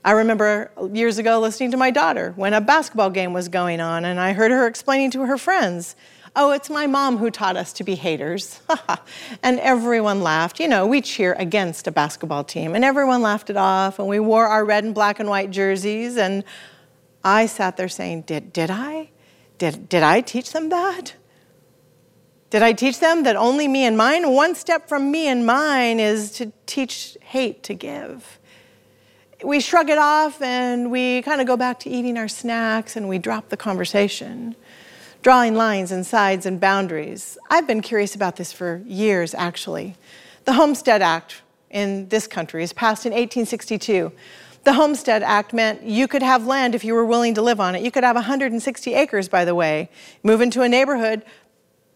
I 0.04 0.12
remember 0.12 0.70
years 0.92 1.18
ago 1.18 1.40
listening 1.40 1.72
to 1.72 1.76
my 1.76 1.90
daughter 1.90 2.32
when 2.36 2.54
a 2.54 2.60
basketball 2.60 3.10
game 3.10 3.32
was 3.32 3.48
going 3.48 3.80
on, 3.80 4.04
and 4.04 4.20
I 4.20 4.34
heard 4.34 4.52
her 4.52 4.68
explaining 4.68 5.10
to 5.10 5.22
her 5.22 5.36
friends, 5.36 5.96
Oh, 6.36 6.52
it's 6.52 6.70
my 6.70 6.86
mom 6.86 7.16
who 7.16 7.28
taught 7.28 7.56
us 7.56 7.72
to 7.72 7.82
be 7.82 7.96
haters. 7.96 8.60
and 9.42 9.58
everyone 9.58 10.22
laughed. 10.22 10.60
You 10.60 10.68
know, 10.68 10.86
we 10.86 11.00
cheer 11.00 11.34
against 11.40 11.88
a 11.88 11.90
basketball 11.90 12.44
team, 12.44 12.76
and 12.76 12.84
everyone 12.84 13.20
laughed 13.20 13.50
it 13.50 13.56
off, 13.56 13.98
and 13.98 14.06
we 14.06 14.20
wore 14.20 14.46
our 14.46 14.64
red 14.64 14.84
and 14.84 14.94
black 14.94 15.18
and 15.18 15.28
white 15.28 15.50
jerseys, 15.50 16.16
and 16.16 16.44
I 17.24 17.46
sat 17.46 17.76
there 17.76 17.88
saying, 17.88 18.22
Did, 18.22 18.52
did 18.52 18.70
I? 18.70 19.10
Did, 19.58 19.88
did 19.88 20.02
I 20.02 20.20
teach 20.20 20.52
them 20.52 20.68
that? 20.68 21.14
Did 22.50 22.62
I 22.62 22.72
teach 22.72 23.00
them 23.00 23.24
that 23.24 23.36
only 23.36 23.66
me 23.66 23.84
and 23.84 23.96
mine? 23.96 24.30
One 24.30 24.54
step 24.54 24.88
from 24.88 25.10
me 25.10 25.26
and 25.26 25.44
mine 25.44 25.98
is 25.98 26.30
to 26.32 26.52
teach 26.66 27.16
hate 27.20 27.62
to 27.64 27.74
give. 27.74 28.38
We 29.44 29.60
shrug 29.60 29.90
it 29.90 29.98
off 29.98 30.40
and 30.40 30.90
we 30.90 31.22
kind 31.22 31.40
of 31.40 31.46
go 31.46 31.56
back 31.56 31.80
to 31.80 31.90
eating 31.90 32.16
our 32.16 32.28
snacks 32.28 32.96
and 32.96 33.08
we 33.08 33.18
drop 33.18 33.48
the 33.48 33.56
conversation, 33.56 34.54
drawing 35.22 35.54
lines 35.54 35.90
and 35.90 36.06
sides 36.06 36.46
and 36.46 36.60
boundaries. 36.60 37.36
I've 37.50 37.66
been 37.66 37.82
curious 37.82 38.14
about 38.14 38.36
this 38.36 38.52
for 38.52 38.80
years, 38.86 39.34
actually. 39.34 39.96
The 40.44 40.52
Homestead 40.52 41.02
Act 41.02 41.42
in 41.70 42.08
this 42.08 42.28
country 42.28 42.62
is 42.62 42.72
passed 42.72 43.06
in 43.06 43.12
1862 43.12 44.12
the 44.66 44.72
Homestead 44.72 45.22
Act 45.22 45.52
meant 45.52 45.84
you 45.84 46.08
could 46.08 46.24
have 46.24 46.44
land 46.44 46.74
if 46.74 46.84
you 46.84 46.92
were 46.92 47.06
willing 47.06 47.34
to 47.34 47.40
live 47.40 47.60
on 47.60 47.76
it. 47.76 47.82
You 47.84 47.92
could 47.92 48.02
have 48.02 48.16
160 48.16 48.94
acres, 48.94 49.28
by 49.28 49.44
the 49.44 49.54
way. 49.54 49.88
Move 50.24 50.40
into 50.40 50.62
a 50.62 50.68
neighborhood, 50.68 51.22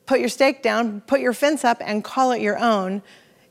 put 0.07 0.21
your 0.21 0.29
stake 0.29 0.62
down, 0.62 1.00
put 1.00 1.19
your 1.19 1.33
fence 1.33 1.65
up, 1.65 1.79
and 1.81 2.05
call 2.05 2.31
it 2.31 2.41
your 2.41 2.57
own. 2.59 3.03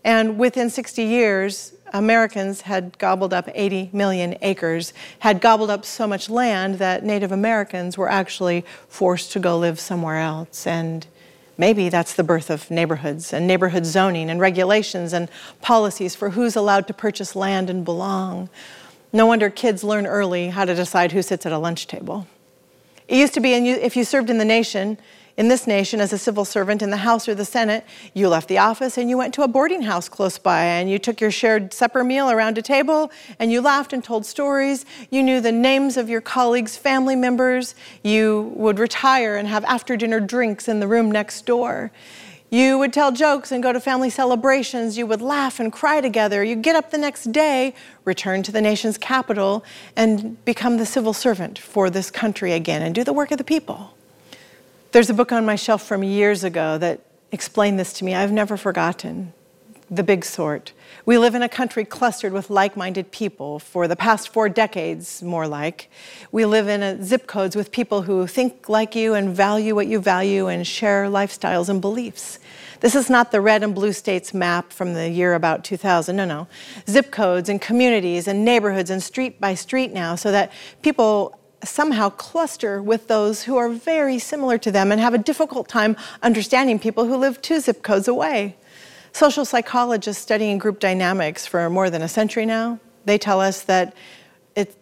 And 0.05 0.39
within 0.39 0.69
60 0.69 1.03
years, 1.03 1.73
Americans 1.91 2.61
had 2.61 2.97
gobbled 2.97 3.33
up 3.33 3.49
80 3.53 3.89
million 3.91 4.37
acres, 4.41 4.93
had 5.19 5.41
gobbled 5.41 5.69
up 5.69 5.83
so 5.83 6.07
much 6.07 6.29
land 6.29 6.75
that 6.75 7.03
Native 7.03 7.33
Americans 7.33 7.97
were 7.97 8.09
actually 8.09 8.63
forced 8.87 9.33
to 9.33 9.39
go 9.39 9.59
live 9.59 9.81
somewhere 9.81 10.19
else. 10.19 10.65
And 10.65 11.05
maybe 11.57 11.89
that's 11.89 12.13
the 12.13 12.23
birth 12.23 12.49
of 12.49 12.71
neighborhoods 12.71 13.33
and 13.33 13.45
neighborhood 13.45 13.85
zoning 13.85 14.29
and 14.29 14.39
regulations 14.39 15.11
and 15.11 15.29
policies 15.61 16.15
for 16.15 16.29
who's 16.29 16.55
allowed 16.55 16.87
to 16.87 16.93
purchase 16.93 17.35
land 17.35 17.69
and 17.69 17.83
belong. 17.83 18.49
No 19.11 19.25
wonder 19.25 19.49
kids 19.49 19.83
learn 19.83 20.05
early 20.05 20.49
how 20.49 20.65
to 20.65 20.75
decide 20.75 21.11
who 21.11 21.21
sits 21.21 21.45
at 21.45 21.51
a 21.51 21.57
lunch 21.57 21.87
table. 21.87 22.27
It 23.07 23.17
used 23.17 23.33
to 23.33 23.39
be 23.39 23.53
if 23.53 23.97
you 23.97 24.03
served 24.03 24.29
in 24.29 24.37
the 24.37 24.45
nation, 24.45 24.99
in 25.39 25.47
this 25.47 25.65
nation 25.65 26.01
as 26.01 26.11
a 26.11 26.17
civil 26.17 26.43
servant 26.43 26.81
in 26.81 26.89
the 26.89 26.97
House 26.97 27.29
or 27.29 27.33
the 27.33 27.45
Senate, 27.45 27.85
you 28.13 28.27
left 28.27 28.49
the 28.49 28.57
office 28.57 28.97
and 28.97 29.09
you 29.09 29.17
went 29.17 29.33
to 29.35 29.41
a 29.41 29.47
boarding 29.47 29.83
house 29.83 30.09
close 30.09 30.37
by 30.37 30.63
and 30.63 30.91
you 30.91 30.99
took 30.99 31.21
your 31.21 31.31
shared 31.31 31.73
supper 31.73 32.03
meal 32.03 32.29
around 32.29 32.57
a 32.57 32.61
table 32.61 33.09
and 33.39 33.49
you 33.49 33.61
laughed 33.61 33.93
and 33.93 34.03
told 34.03 34.25
stories. 34.25 34.85
You 35.09 35.23
knew 35.23 35.39
the 35.39 35.53
names 35.53 35.95
of 35.95 36.09
your 36.09 36.19
colleagues' 36.19 36.75
family 36.75 37.15
members. 37.15 37.73
You 38.03 38.51
would 38.57 38.79
retire 38.79 39.37
and 39.37 39.47
have 39.47 39.63
after 39.63 39.95
dinner 39.95 40.19
drinks 40.19 40.67
in 40.67 40.81
the 40.81 40.87
room 40.89 41.09
next 41.09 41.45
door. 41.45 41.91
You 42.51 42.79
would 42.79 42.93
tell 42.93 43.11
jokes 43.11 43.51
and 43.51 43.61
go 43.61 43.71
to 43.71 43.79
family 43.79 44.09
celebrations. 44.09 44.97
You 44.97 45.05
would 45.05 45.21
laugh 45.21 45.59
and 45.59 45.71
cry 45.71 46.01
together. 46.01 46.43
You'd 46.43 46.63
get 46.63 46.75
up 46.75 46.89
the 46.89 46.97
next 46.97 47.31
day, 47.31 47.75
return 48.05 48.41
to 48.43 48.51
the 48.51 48.61
nation's 48.61 48.97
capital, 48.97 49.63
and 49.95 50.43
become 50.45 50.77
the 50.77 50.85
civil 50.85 51.13
servant 51.13 51.59
for 51.59 51.89
this 51.89 52.09
country 52.09 52.53
again 52.53 52.81
and 52.81 52.95
do 52.95 53.03
the 53.03 53.13
work 53.13 53.31
of 53.31 53.37
the 53.37 53.43
people. 53.43 53.93
There's 54.91 55.11
a 55.11 55.13
book 55.13 55.31
on 55.31 55.45
my 55.45 55.55
shelf 55.55 55.83
from 55.85 56.03
years 56.03 56.43
ago 56.43 56.79
that 56.79 57.01
explained 57.31 57.79
this 57.79 57.93
to 57.93 58.05
me. 58.05 58.15
I've 58.15 58.31
never 58.31 58.57
forgotten 58.57 59.33
the 59.91 60.03
big 60.03 60.23
sort. 60.23 60.73
We 61.05 61.17
live 61.17 61.33
in 61.33 61.41
a 61.41 61.49
country 61.49 61.83
clustered 61.85 62.31
with 62.31 62.49
like 62.49 62.77
minded 62.77 63.11
people 63.11 63.59
for 63.59 63.87
the 63.87 63.95
past 63.95 64.29
four 64.29 64.49
decades, 64.49 65.23
more 65.23 65.47
like. 65.47 65.89
We 66.31 66.45
live 66.45 66.67
in 66.67 66.83
a 66.83 67.03
zip 67.03 67.25
codes 67.25 67.55
with 67.55 67.71
people 67.71 68.03
who 68.03 68.27
think 68.27 68.69
like 68.69 68.95
you 68.95 69.15
and 69.15 69.35
value 69.35 69.73
what 69.73 69.87
you 69.87 69.99
value 69.99 70.47
and 70.47 70.65
share 70.65 71.05
lifestyles 71.05 71.69
and 71.69 71.81
beliefs. 71.81 72.39
This 72.81 72.95
is 72.95 73.09
not 73.09 73.31
the 73.31 73.41
red 73.41 73.63
and 73.63 73.73
blue 73.73 73.91
states 73.91 74.33
map 74.33 74.71
from 74.71 74.93
the 74.93 75.09
year 75.09 75.33
about 75.33 75.63
2000. 75.63 76.15
No, 76.15 76.25
no. 76.25 76.47
Zip 76.87 77.11
codes 77.11 77.49
and 77.49 77.59
communities 77.59 78.27
and 78.27 78.45
neighborhoods 78.45 78.89
and 78.89 79.01
street 79.01 79.41
by 79.41 79.55
street 79.55 79.91
now 79.91 80.15
so 80.15 80.31
that 80.31 80.51
people 80.81 81.37
somehow 81.63 82.09
cluster 82.09 82.81
with 82.81 83.07
those 83.07 83.43
who 83.43 83.57
are 83.57 83.69
very 83.69 84.17
similar 84.17 84.57
to 84.57 84.71
them 84.71 84.91
and 84.91 85.01
have 85.01 85.13
a 85.13 85.17
difficult 85.17 85.67
time 85.67 85.97
understanding 86.21 86.79
people 86.79 87.05
who 87.05 87.17
live 87.17 87.41
two 87.41 87.59
zip 87.59 87.81
codes 87.83 88.07
away. 88.07 88.55
Social 89.11 89.45
psychologists 89.45 90.21
studying 90.21 90.57
group 90.57 90.79
dynamics 90.79 91.45
for 91.45 91.69
more 91.69 91.89
than 91.89 92.01
a 92.01 92.07
century 92.07 92.45
now, 92.45 92.79
they 93.05 93.17
tell 93.17 93.41
us 93.41 93.63
that 93.63 93.95
it, 94.55 94.75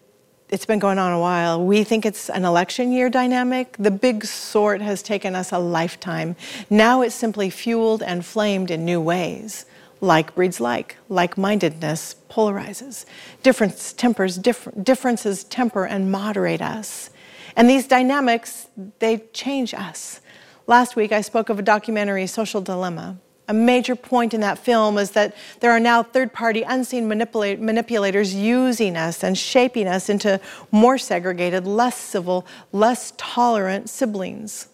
it's 0.50 0.66
been 0.66 0.80
going 0.80 1.00
on 1.00 1.14
a 1.14 1.20
while. 1.20 1.64
We 1.64 1.84
think 1.84 2.06
it's 2.06 2.30
an 2.30 2.46
election 2.46 2.92
year 2.92 3.10
dynamic. 3.10 3.76
The 3.78 3.92
big 3.92 4.26
sort 4.26 4.82
has 4.82 5.02
taken 5.02 5.36
us 5.36 5.52
a 5.52 5.60
lifetime. 5.60 6.36
Now 6.70 7.02
it's 7.02 7.16
simply 7.16 7.50
fueled 7.50 8.04
and 8.04 8.26
flamed 8.26 8.72
in 8.72 8.86
new 8.86 9.02
ways. 9.02 9.66
Like 10.02 10.36
breeds 10.36 10.60
like. 10.60 10.98
Like 11.10 11.38
mindedness 11.38 12.16
polarizes. 12.30 13.06
Difference 13.44 13.94
tempers, 13.94 14.38
differences 14.38 15.44
temper 15.46 15.86
and 15.86 16.12
moderate 16.12 16.62
us. 16.62 17.10
And 17.56 17.68
these 17.68 17.88
dynamics, 17.88 18.68
they 19.00 19.20
change 19.34 19.74
us. 19.74 20.22
Last 20.68 20.96
week, 20.96 21.12
I 21.12 21.22
spoke 21.22 21.50
of 21.50 21.58
a 21.58 21.64
documentary, 21.64 22.28
Social 22.28 22.62
Dilemma. 22.62 23.18
A 23.50 23.54
major 23.54 23.96
point 23.96 24.34
in 24.34 24.42
that 24.42 24.58
film 24.58 24.98
is 24.98 25.12
that 25.12 25.36
there 25.62 25.72
are 25.72 25.80
now 25.80 26.04
third 26.04 26.34
party, 26.34 26.64
unseen 26.64 27.08
manipulate, 27.08 27.60
manipulators 27.60 28.34
using 28.34 28.98
us 28.98 29.24
and 29.24 29.38
shaping 29.38 29.88
us 29.88 30.10
into 30.10 30.40
more 30.72 30.98
segregated, 30.98 31.66
less 31.66 31.96
civil, 31.96 32.46
less 32.74 33.14
tolerant 33.18 33.90
siblings. 33.90 34.68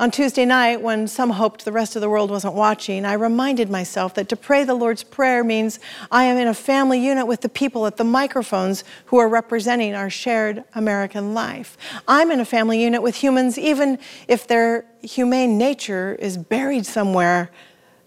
On 0.00 0.12
Tuesday 0.12 0.44
night, 0.44 0.80
when 0.80 1.08
some 1.08 1.30
hoped 1.30 1.64
the 1.64 1.72
rest 1.72 1.96
of 1.96 2.02
the 2.02 2.08
world 2.08 2.30
wasn't 2.30 2.54
watching, 2.54 3.04
I 3.04 3.14
reminded 3.14 3.68
myself 3.68 4.14
that 4.14 4.28
to 4.28 4.36
pray 4.36 4.62
the 4.62 4.74
Lord's 4.74 5.02
Prayer 5.02 5.42
means 5.42 5.80
I 6.12 6.22
am 6.22 6.36
in 6.36 6.46
a 6.46 6.54
family 6.54 7.04
unit 7.04 7.26
with 7.26 7.40
the 7.40 7.48
people 7.48 7.84
at 7.84 7.96
the 7.96 8.04
microphones 8.04 8.84
who 9.06 9.16
are 9.18 9.28
representing 9.28 9.96
our 9.96 10.08
shared 10.08 10.62
American 10.76 11.34
life. 11.34 11.76
I'm 12.06 12.30
in 12.30 12.38
a 12.38 12.44
family 12.44 12.80
unit 12.80 13.02
with 13.02 13.16
humans, 13.16 13.58
even 13.58 13.98
if 14.28 14.46
their 14.46 14.84
humane 15.02 15.58
nature 15.58 16.16
is 16.20 16.36
buried 16.36 16.86
somewhere. 16.86 17.50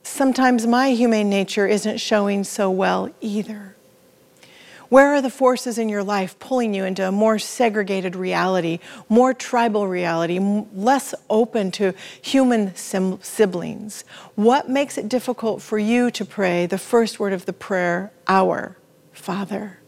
Sometimes 0.03 0.65
my 0.65 0.91
humane 0.91 1.29
nature 1.29 1.67
isn't 1.67 1.99
showing 1.99 2.43
so 2.43 2.69
well 2.69 3.09
either. 3.21 3.75
Where 4.89 5.13
are 5.13 5.21
the 5.21 5.29
forces 5.29 5.77
in 5.77 5.87
your 5.87 6.03
life 6.03 6.37
pulling 6.37 6.73
you 6.73 6.83
into 6.83 7.07
a 7.07 7.13
more 7.13 7.39
segregated 7.39 8.13
reality, 8.13 8.79
more 9.07 9.33
tribal 9.33 9.87
reality, 9.87 10.37
less 10.73 11.15
open 11.29 11.71
to 11.71 11.93
human 12.21 12.75
sim- 12.75 13.21
siblings? 13.21 14.03
What 14.35 14.69
makes 14.69 14.97
it 14.97 15.07
difficult 15.07 15.61
for 15.61 15.79
you 15.79 16.11
to 16.11 16.25
pray 16.25 16.65
the 16.65 16.77
first 16.77 17.21
word 17.21 17.31
of 17.31 17.45
the 17.45 17.53
prayer, 17.53 18.11
Our 18.27 18.75
Father? 19.13 19.80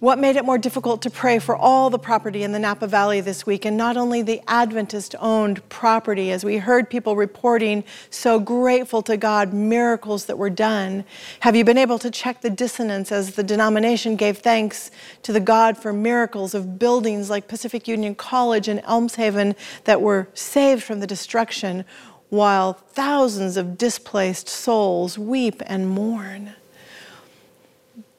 What 0.00 0.18
made 0.18 0.36
it 0.36 0.46
more 0.46 0.56
difficult 0.56 1.02
to 1.02 1.10
pray 1.10 1.38
for 1.38 1.54
all 1.54 1.90
the 1.90 1.98
property 1.98 2.42
in 2.42 2.52
the 2.52 2.58
Napa 2.58 2.86
Valley 2.86 3.20
this 3.20 3.44
week, 3.44 3.66
and 3.66 3.76
not 3.76 3.98
only 3.98 4.22
the 4.22 4.40
Adventist 4.48 5.14
owned 5.20 5.68
property, 5.68 6.32
as 6.32 6.42
we 6.42 6.56
heard 6.56 6.88
people 6.88 7.16
reporting, 7.16 7.84
so 8.08 8.40
grateful 8.40 9.02
to 9.02 9.18
God, 9.18 9.52
miracles 9.52 10.24
that 10.24 10.38
were 10.38 10.48
done? 10.48 11.04
Have 11.40 11.54
you 11.54 11.66
been 11.66 11.76
able 11.76 11.98
to 11.98 12.10
check 12.10 12.40
the 12.40 12.48
dissonance 12.48 13.12
as 13.12 13.34
the 13.34 13.42
denomination 13.42 14.16
gave 14.16 14.38
thanks 14.38 14.90
to 15.22 15.34
the 15.34 15.40
God 15.40 15.76
for 15.76 15.92
miracles 15.92 16.54
of 16.54 16.78
buildings 16.78 17.28
like 17.28 17.46
Pacific 17.46 17.86
Union 17.86 18.14
College 18.14 18.68
and 18.68 18.80
Elmshaven 18.84 19.54
that 19.84 20.00
were 20.00 20.30
saved 20.32 20.82
from 20.82 21.00
the 21.00 21.06
destruction, 21.06 21.84
while 22.30 22.72
thousands 22.72 23.58
of 23.58 23.76
displaced 23.76 24.48
souls 24.48 25.18
weep 25.18 25.60
and 25.66 25.90
mourn? 25.90 26.54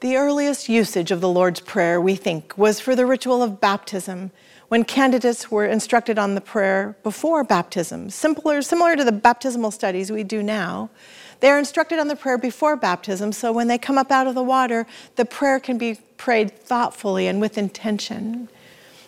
The 0.02 0.16
earliest 0.16 0.68
usage 0.68 1.12
of 1.12 1.20
the 1.20 1.28
Lord's 1.28 1.60
Prayer, 1.60 2.00
we 2.00 2.16
think, 2.16 2.58
was 2.58 2.80
for 2.80 2.96
the 2.96 3.06
ritual 3.06 3.40
of 3.40 3.60
baptism, 3.60 4.32
when 4.66 4.82
candidates 4.82 5.48
were 5.48 5.64
instructed 5.64 6.18
on 6.18 6.34
the 6.34 6.40
prayer 6.40 6.96
before 7.04 7.44
baptism, 7.44 8.10
simpler, 8.10 8.62
similar 8.62 8.96
to 8.96 9.04
the 9.04 9.12
baptismal 9.12 9.70
studies 9.70 10.10
we 10.10 10.24
do 10.24 10.42
now. 10.42 10.90
They 11.38 11.50
are 11.50 11.58
instructed 11.60 12.00
on 12.00 12.08
the 12.08 12.16
prayer 12.16 12.36
before 12.36 12.74
baptism, 12.74 13.30
so 13.30 13.52
when 13.52 13.68
they 13.68 13.78
come 13.78 13.96
up 13.96 14.10
out 14.10 14.26
of 14.26 14.34
the 14.34 14.42
water, 14.42 14.88
the 15.14 15.24
prayer 15.24 15.60
can 15.60 15.78
be 15.78 16.00
prayed 16.16 16.50
thoughtfully 16.50 17.28
and 17.28 17.40
with 17.40 17.56
intention. 17.56 18.48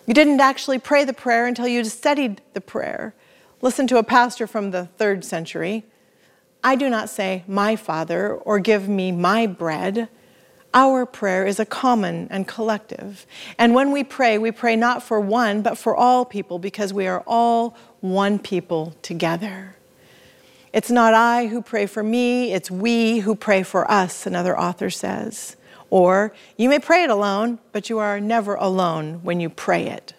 You 0.06 0.14
didn't 0.14 0.40
actually 0.40 0.78
pray 0.78 1.04
the 1.04 1.12
prayer 1.12 1.46
until 1.46 1.66
you 1.66 1.82
studied 1.82 2.40
the 2.52 2.60
prayer. 2.60 3.16
Listen 3.62 3.88
to 3.88 3.98
a 3.98 4.04
pastor 4.04 4.46
from 4.46 4.70
the 4.70 4.86
third 4.96 5.24
century. 5.24 5.86
I 6.62 6.76
do 6.76 6.88
not 6.88 7.10
say, 7.10 7.42
My 7.48 7.74
Father, 7.74 8.32
or 8.32 8.60
give 8.60 8.88
me 8.88 9.10
my 9.10 9.48
bread. 9.48 10.08
Our 10.74 11.06
prayer 11.06 11.46
is 11.46 11.60
a 11.60 11.64
common 11.64 12.26
and 12.30 12.48
collective. 12.48 13.26
And 13.58 13.74
when 13.74 13.92
we 13.92 14.02
pray, 14.02 14.38
we 14.38 14.50
pray 14.50 14.74
not 14.74 15.04
for 15.04 15.20
one, 15.20 15.62
but 15.62 15.78
for 15.78 15.94
all 15.94 16.24
people 16.24 16.58
because 16.58 16.92
we 16.92 17.06
are 17.06 17.22
all 17.28 17.76
one 18.00 18.40
people 18.40 18.96
together. 19.00 19.76
It's 20.72 20.90
not 20.90 21.14
I 21.14 21.46
who 21.46 21.62
pray 21.62 21.86
for 21.86 22.02
me, 22.02 22.52
it's 22.52 22.68
we 22.68 23.20
who 23.20 23.36
pray 23.36 23.62
for 23.62 23.88
us, 23.88 24.26
another 24.26 24.58
author 24.58 24.90
says. 24.90 25.54
Or 25.88 26.34
you 26.58 26.68
may 26.68 26.80
pray 26.80 27.04
it 27.04 27.10
alone, 27.10 27.60
but 27.70 27.88
you 27.88 27.98
are 28.00 28.18
never 28.18 28.56
alone 28.56 29.20
when 29.22 29.38
you 29.38 29.48
pray 29.48 29.86
it. 29.86 30.14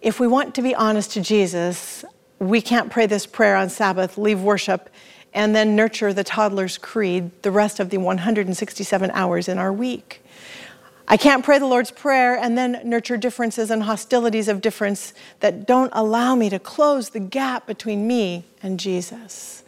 If 0.00 0.20
we 0.20 0.28
want 0.28 0.54
to 0.54 0.62
be 0.62 0.76
honest 0.76 1.10
to 1.12 1.20
Jesus, 1.20 2.04
we 2.38 2.60
can't 2.60 2.90
pray 2.90 3.06
this 3.06 3.26
prayer 3.26 3.56
on 3.56 3.68
Sabbath, 3.68 4.16
leave 4.16 4.40
worship, 4.40 4.88
and 5.34 5.54
then 5.54 5.74
nurture 5.74 6.12
the 6.12 6.24
toddler's 6.24 6.78
creed 6.78 7.30
the 7.42 7.50
rest 7.50 7.80
of 7.80 7.90
the 7.90 7.98
167 7.98 9.10
hours 9.12 9.48
in 9.48 9.58
our 9.58 9.72
week. 9.72 10.22
I 11.08 11.16
can't 11.16 11.44
pray 11.44 11.58
the 11.58 11.66
Lord's 11.66 11.90
Prayer 11.90 12.36
and 12.36 12.56
then 12.56 12.80
nurture 12.84 13.16
differences 13.16 13.70
and 13.70 13.82
hostilities 13.82 14.48
of 14.48 14.60
difference 14.60 15.12
that 15.40 15.66
don't 15.66 15.90
allow 15.94 16.34
me 16.34 16.48
to 16.50 16.58
close 16.58 17.10
the 17.10 17.20
gap 17.20 17.66
between 17.66 18.06
me 18.06 18.44
and 18.62 18.78
Jesus. 18.78 19.64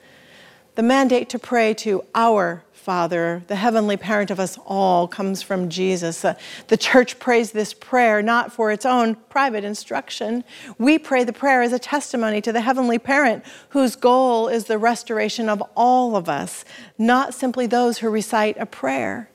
The 0.74 0.82
mandate 0.82 1.28
to 1.30 1.38
pray 1.38 1.74
to 1.74 2.04
our 2.14 2.62
Father, 2.84 3.42
the 3.46 3.56
heavenly 3.56 3.96
parent 3.96 4.30
of 4.30 4.38
us 4.38 4.58
all, 4.66 5.08
comes 5.08 5.40
from 5.40 5.70
Jesus. 5.70 6.22
Uh, 6.22 6.34
the 6.68 6.76
church 6.76 7.18
prays 7.18 7.50
this 7.52 7.72
prayer 7.72 8.20
not 8.20 8.52
for 8.52 8.70
its 8.70 8.84
own 8.84 9.14
private 9.30 9.64
instruction. 9.64 10.44
We 10.76 10.98
pray 10.98 11.24
the 11.24 11.32
prayer 11.32 11.62
as 11.62 11.72
a 11.72 11.78
testimony 11.78 12.42
to 12.42 12.52
the 12.52 12.60
heavenly 12.60 12.98
parent 12.98 13.42
whose 13.70 13.96
goal 13.96 14.48
is 14.48 14.66
the 14.66 14.76
restoration 14.76 15.48
of 15.48 15.62
all 15.74 16.14
of 16.14 16.28
us, 16.28 16.66
not 16.98 17.32
simply 17.32 17.66
those 17.66 17.96
who 17.96 18.10
recite 18.10 18.58
a 18.58 18.66
prayer. 18.66 19.30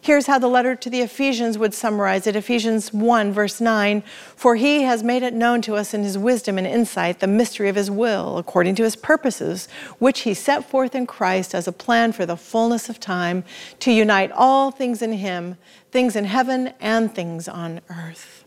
Here's 0.00 0.26
how 0.26 0.38
the 0.38 0.48
letter 0.48 0.76
to 0.76 0.90
the 0.90 1.00
Ephesians 1.00 1.58
would 1.58 1.74
summarize 1.74 2.26
it 2.26 2.36
Ephesians 2.36 2.92
1, 2.92 3.32
verse 3.32 3.60
9 3.60 4.02
For 4.36 4.56
he 4.56 4.82
has 4.82 5.02
made 5.02 5.22
it 5.22 5.34
known 5.34 5.60
to 5.62 5.74
us 5.74 5.92
in 5.92 6.04
his 6.04 6.16
wisdom 6.16 6.56
and 6.58 6.66
insight 6.66 7.20
the 7.20 7.26
mystery 7.26 7.68
of 7.68 7.76
his 7.76 7.90
will, 7.90 8.38
according 8.38 8.76
to 8.76 8.84
his 8.84 8.96
purposes, 8.96 9.68
which 9.98 10.20
he 10.20 10.34
set 10.34 10.68
forth 10.68 10.94
in 10.94 11.06
Christ 11.06 11.54
as 11.54 11.66
a 11.66 11.72
plan 11.72 12.12
for 12.12 12.24
the 12.24 12.36
fullness 12.36 12.88
of 12.88 13.00
time, 13.00 13.44
to 13.80 13.92
unite 13.92 14.30
all 14.32 14.70
things 14.70 15.02
in 15.02 15.12
him, 15.12 15.56
things 15.90 16.14
in 16.14 16.24
heaven 16.24 16.72
and 16.80 17.12
things 17.12 17.48
on 17.48 17.80
earth. 17.90 18.44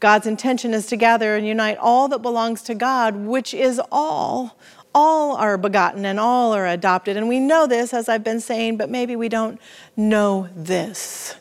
God's 0.00 0.28
intention 0.28 0.74
is 0.74 0.86
to 0.86 0.96
gather 0.96 1.34
and 1.34 1.46
unite 1.46 1.76
all 1.78 2.06
that 2.08 2.22
belongs 2.22 2.62
to 2.62 2.74
God, 2.74 3.16
which 3.16 3.52
is 3.52 3.80
all 3.90 4.56
all 4.94 5.36
are 5.36 5.58
begotten 5.58 6.04
and 6.04 6.18
all 6.18 6.54
are 6.54 6.66
adopted. 6.66 7.16
And 7.16 7.28
we 7.28 7.40
know 7.40 7.66
this, 7.66 7.92
as 7.94 8.08
I've 8.08 8.24
been 8.24 8.40
saying, 8.40 8.76
but 8.76 8.90
maybe 8.90 9.16
we 9.16 9.28
don't 9.28 9.60
know 9.96 10.48
this. 10.54 11.36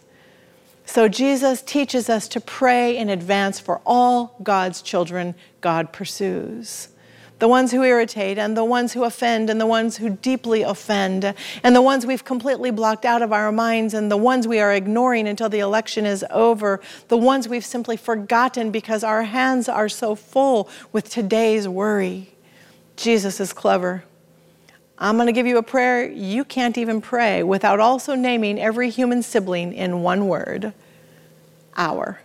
So 0.85 1.07
Jesus 1.07 1.61
teaches 1.61 2.09
us 2.09 2.27
to 2.29 2.39
pray 2.39 2.97
in 2.97 3.09
advance 3.09 3.59
for 3.59 3.81
all 3.85 4.37
God's 4.41 4.81
children 4.81 5.35
God 5.59 5.91
pursues. 5.91 6.87
The 7.39 7.47
ones 7.47 7.71
who 7.71 7.83
irritate, 7.83 8.39
and 8.39 8.57
the 8.57 8.65
ones 8.65 8.93
who 8.93 9.03
offend, 9.03 9.49
and 9.51 9.61
the 9.61 9.67
ones 9.67 9.97
who 9.97 10.09
deeply 10.09 10.63
offend, 10.63 11.35
and 11.61 11.75
the 11.75 11.83
ones 11.83 12.05
we've 12.05 12.25
completely 12.25 12.71
blocked 12.71 13.05
out 13.05 13.21
of 13.21 13.31
our 13.31 13.51
minds, 13.51 13.93
and 13.93 14.09
the 14.09 14.17
ones 14.17 14.47
we 14.47 14.59
are 14.59 14.73
ignoring 14.73 15.27
until 15.27 15.49
the 15.49 15.59
election 15.59 16.05
is 16.05 16.25
over, 16.31 16.79
the 17.09 17.17
ones 17.17 17.47
we've 17.47 17.65
simply 17.65 17.95
forgotten 17.95 18.71
because 18.71 19.03
our 19.03 19.23
hands 19.23 19.69
are 19.69 19.89
so 19.89 20.15
full 20.15 20.67
with 20.91 21.09
today's 21.11 21.67
worry. 21.67 22.33
Jesus 22.97 23.39
is 23.39 23.53
clever. 23.53 24.03
I'm 24.97 25.15
going 25.15 25.27
to 25.27 25.31
give 25.31 25.45
you 25.45 25.57
a 25.57 25.63
prayer 25.63 26.09
you 26.09 26.43
can't 26.43 26.77
even 26.77 26.99
pray 26.99 27.43
without 27.43 27.79
also 27.79 28.15
naming 28.15 28.59
every 28.59 28.89
human 28.89 29.21
sibling 29.21 29.71
in 29.73 30.01
one 30.01 30.27
word 30.27 30.73
our 31.75 32.19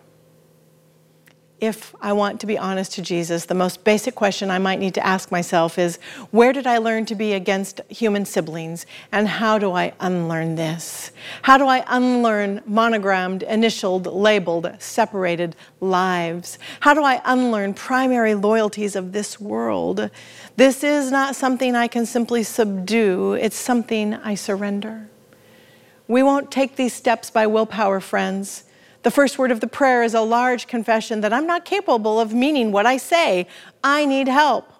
if 1.63 1.95
I 2.01 2.13
want 2.13 2.41
to 2.41 2.47
be 2.47 2.59
honest 2.59 2.95
to 2.95 3.03
Jesus, 3.03 3.45
the 3.45 3.55
most 3.55 3.85
basic 3.85 4.17
question 4.17 4.51
I 4.51 4.59
might 4.59 4.81
need 4.81 4.95
to 4.95 5.07
ask 5.07 5.31
myself 5.31 5.79
is 5.79 6.01
where 6.33 6.53
did 6.53 6.67
I 6.67 6.79
learn 6.79 7.07
to 7.07 7.15
be 7.15 7.35
against 7.35 7.81
human 7.89 8.25
siblings? 8.25 8.85
And 9.13 9.29
how 9.29 9.59
do 9.59 9.71
I 9.71 9.93
unlearn 10.01 10.57
this? 10.57 11.13
How 11.43 11.57
do 11.59 11.69
I 11.69 11.85
unlearn 11.87 12.63
monogrammed, 12.67 13.45
initialed, 13.45 14.09
labeled, 14.09 14.73
separated 14.81 15.55
lives? 15.81 16.59
How 16.81 16.95
do 16.95 17.05
I 17.05 17.23
unlearn 17.25 17.75
primary 17.75 18.35
loyalties 18.35 18.97
of 18.97 19.13
this 19.13 19.39
world? 19.39 20.11
This 20.57 20.83
is 20.83 21.13
not 21.13 21.37
something 21.37 21.77
I 21.77 21.87
can 21.87 22.07
simply 22.07 22.43
subdue, 22.43 23.35
it's 23.35 23.57
something 23.57 24.15
I 24.15 24.35
surrender. 24.35 25.09
We 26.09 26.25
won't 26.25 26.51
take 26.51 26.75
these 26.75 26.93
steps 26.93 27.31
by 27.31 27.47
willpower, 27.47 28.01
friends. 28.01 28.65
The 29.03 29.11
first 29.11 29.39
word 29.39 29.51
of 29.51 29.61
the 29.61 29.67
prayer 29.67 30.03
is 30.03 30.15
a 30.15 30.21
large 30.21 30.67
confession 30.67 31.23
that 31.23 31.33
I'm 31.33 31.47
not 31.47 31.65
capable 31.65 32.21
of 32.21 32.33
meaning 32.33 32.71
what 32.71 32.87
I 32.87 32.97
say. 32.97 33.49
I 33.83 34.07
need 34.07 34.29
help. 34.29 34.73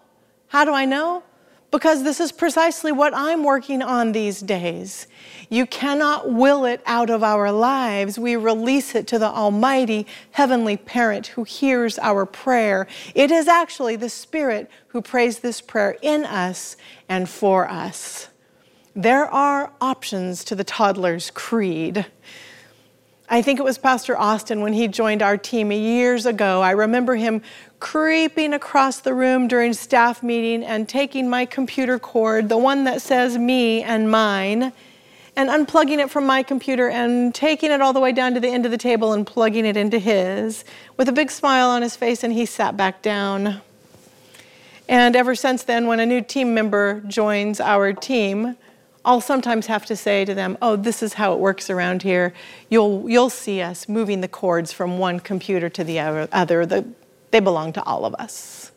How 0.49 0.65
do 0.65 0.73
I 0.73 0.85
know? 0.85 1.25
Because 1.73 2.05
this 2.05 2.21
is 2.21 2.31
precisely 2.31 2.93
what 2.93 3.15
I'm 3.17 3.43
working 3.43 3.83
on 3.83 4.13
these 4.13 4.41
days. 4.41 5.07
You 5.49 5.67
cannot 5.67 6.31
will 6.31 6.67
it 6.67 6.83
out 6.87 7.09
of 7.09 7.23
our 7.23 7.51
lives. 7.51 8.19
We 8.19 8.37
release 8.37 8.95
it 8.95 9.07
to 9.09 9.19
the 9.19 9.29
Almighty 9.29 10.07
Heavenly 10.33 10.77
Parent 10.77 11.29
who 11.29 11.45
hears 11.45 11.99
our 11.99 12.27
prayer. 12.27 12.87
It 13.15 13.31
is 13.31 13.49
actually 13.49 13.97
the 13.97 14.11
Spirit 14.11 14.71
who 14.89 15.01
prays 15.01 15.39
this 15.39 15.61
prayer 15.61 15.97
in 16.03 16.25
us 16.27 16.77
and 17.09 17.29
for 17.29 17.69
us. 17.69 18.29
There 18.95 19.25
are 19.25 19.73
options 19.81 20.45
to 20.45 20.55
the 20.55 20.65
toddler's 20.65 21.31
creed. 21.31 22.07
I 23.33 23.41
think 23.41 23.59
it 23.59 23.63
was 23.63 23.79
Pastor 23.79 24.15
Austin 24.15 24.61
when 24.61 24.75
he 24.75 24.89
joined 24.89 25.23
our 25.23 25.39
team 25.39 25.73
years 25.73 26.27
ago. 26.27 26.61
I 26.61 26.73
remember 26.73 27.15
him 27.15 27.41
creeping 27.81 28.53
across 28.53 28.99
the 28.99 29.15
room 29.15 29.49
during 29.49 29.73
staff 29.73 30.23
meeting 30.23 30.63
and 30.63 30.87
taking 30.87 31.31
my 31.31 31.47
computer 31.47 31.99
cord, 31.99 32.51
the 32.51 32.59
one 32.59 32.85
that 32.85 33.01
says 33.01 33.39
me 33.39 33.83
and 33.83 34.11
mine, 34.11 34.71
and 35.35 35.49
unplugging 35.49 35.97
it 35.99 36.11
from 36.11 36.27
my 36.27 36.43
computer 36.43 36.91
and 36.91 37.35
taking 37.35 37.71
it 37.71 37.81
all 37.81 37.95
the 37.95 38.01
way 38.01 38.13
down 38.13 38.35
to 38.35 38.41
the 38.41 38.51
end 38.51 38.67
of 38.67 38.71
the 38.71 38.77
table 38.77 39.15
and 39.15 39.27
plugging 39.27 39.65
it 39.65 39.79
into 39.79 39.99
his 39.99 40.63
with 40.99 41.09
a 41.09 41.13
big 41.13 41.31
smile 41.31 41.71
on 41.71 41.81
his 41.81 41.97
face, 41.97 42.23
and 42.23 42.35
he 42.35 42.45
sat 42.45 42.77
back 42.77 43.01
down. 43.01 43.63
And 44.91 45.17
ever 45.17 45.35
since 45.35 45.63
then, 45.63 45.87
when 45.87 46.01
a 46.01 46.05
new 46.05 46.21
team 46.21 46.53
member 46.53 47.01
joins 47.07 47.61
our 47.61 47.95
team, 47.95 48.59
I'll 49.05 49.21
sometimes 49.21 49.67
have 49.67 49.85
to 49.87 49.97
say 49.97 50.25
to 50.25 50.35
them, 50.35 50.57
"Oh, 50.63 50.77
this 50.77 51.03
is 51.03 51.15
how 51.15 51.33
it 51.33 51.41
works 51.41 51.69
around 51.69 52.03
here. 52.03 52.33
You'll 52.69 53.09
you'll 53.09 53.31
see 53.31 53.61
us 53.61 53.89
moving 53.89 54.21
the 54.21 54.29
cords 54.29 54.73
from 54.73 54.99
one 54.99 55.19
computer 55.19 55.69
to 55.71 55.83
the 55.83 55.99
other. 55.99 56.65
The, 56.67 56.85
they 57.31 57.41
belong 57.41 57.73
to 57.73 57.83
all 57.83 58.05
of 58.05 58.15
us." 58.15 58.71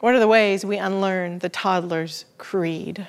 What 0.00 0.14
are 0.14 0.20
the 0.20 0.28
ways 0.28 0.64
we 0.64 0.76
unlearn 0.76 1.40
the 1.40 1.48
toddler's 1.48 2.24
creed? 2.36 3.08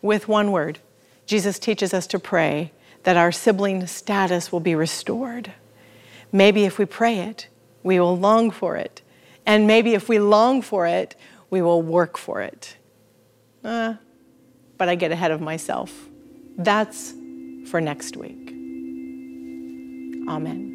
With 0.00 0.28
one 0.28 0.52
word, 0.52 0.78
Jesus 1.26 1.58
teaches 1.58 1.92
us 1.92 2.06
to 2.08 2.18
pray 2.18 2.72
that 3.02 3.16
our 3.16 3.32
sibling 3.32 3.86
status 3.86 4.50
will 4.50 4.60
be 4.60 4.74
restored. 4.74 5.52
Maybe 6.32 6.64
if 6.64 6.78
we 6.78 6.86
pray 6.86 7.18
it, 7.20 7.48
we 7.82 8.00
will 8.00 8.16
long 8.16 8.50
for 8.50 8.76
it. 8.76 9.02
And 9.44 9.66
maybe 9.66 9.92
if 9.92 10.08
we 10.08 10.18
long 10.18 10.62
for 10.62 10.86
it, 10.86 11.14
we 11.50 11.60
will 11.60 11.82
work 11.82 12.16
for 12.16 12.40
it. 12.40 12.76
Uh, 13.62 13.94
but 14.84 14.90
I 14.90 14.96
get 14.96 15.10
ahead 15.12 15.30
of 15.30 15.40
myself. 15.40 16.10
That's 16.58 17.14
for 17.70 17.80
next 17.80 18.18
week. 18.18 18.50
Amen. 20.28 20.73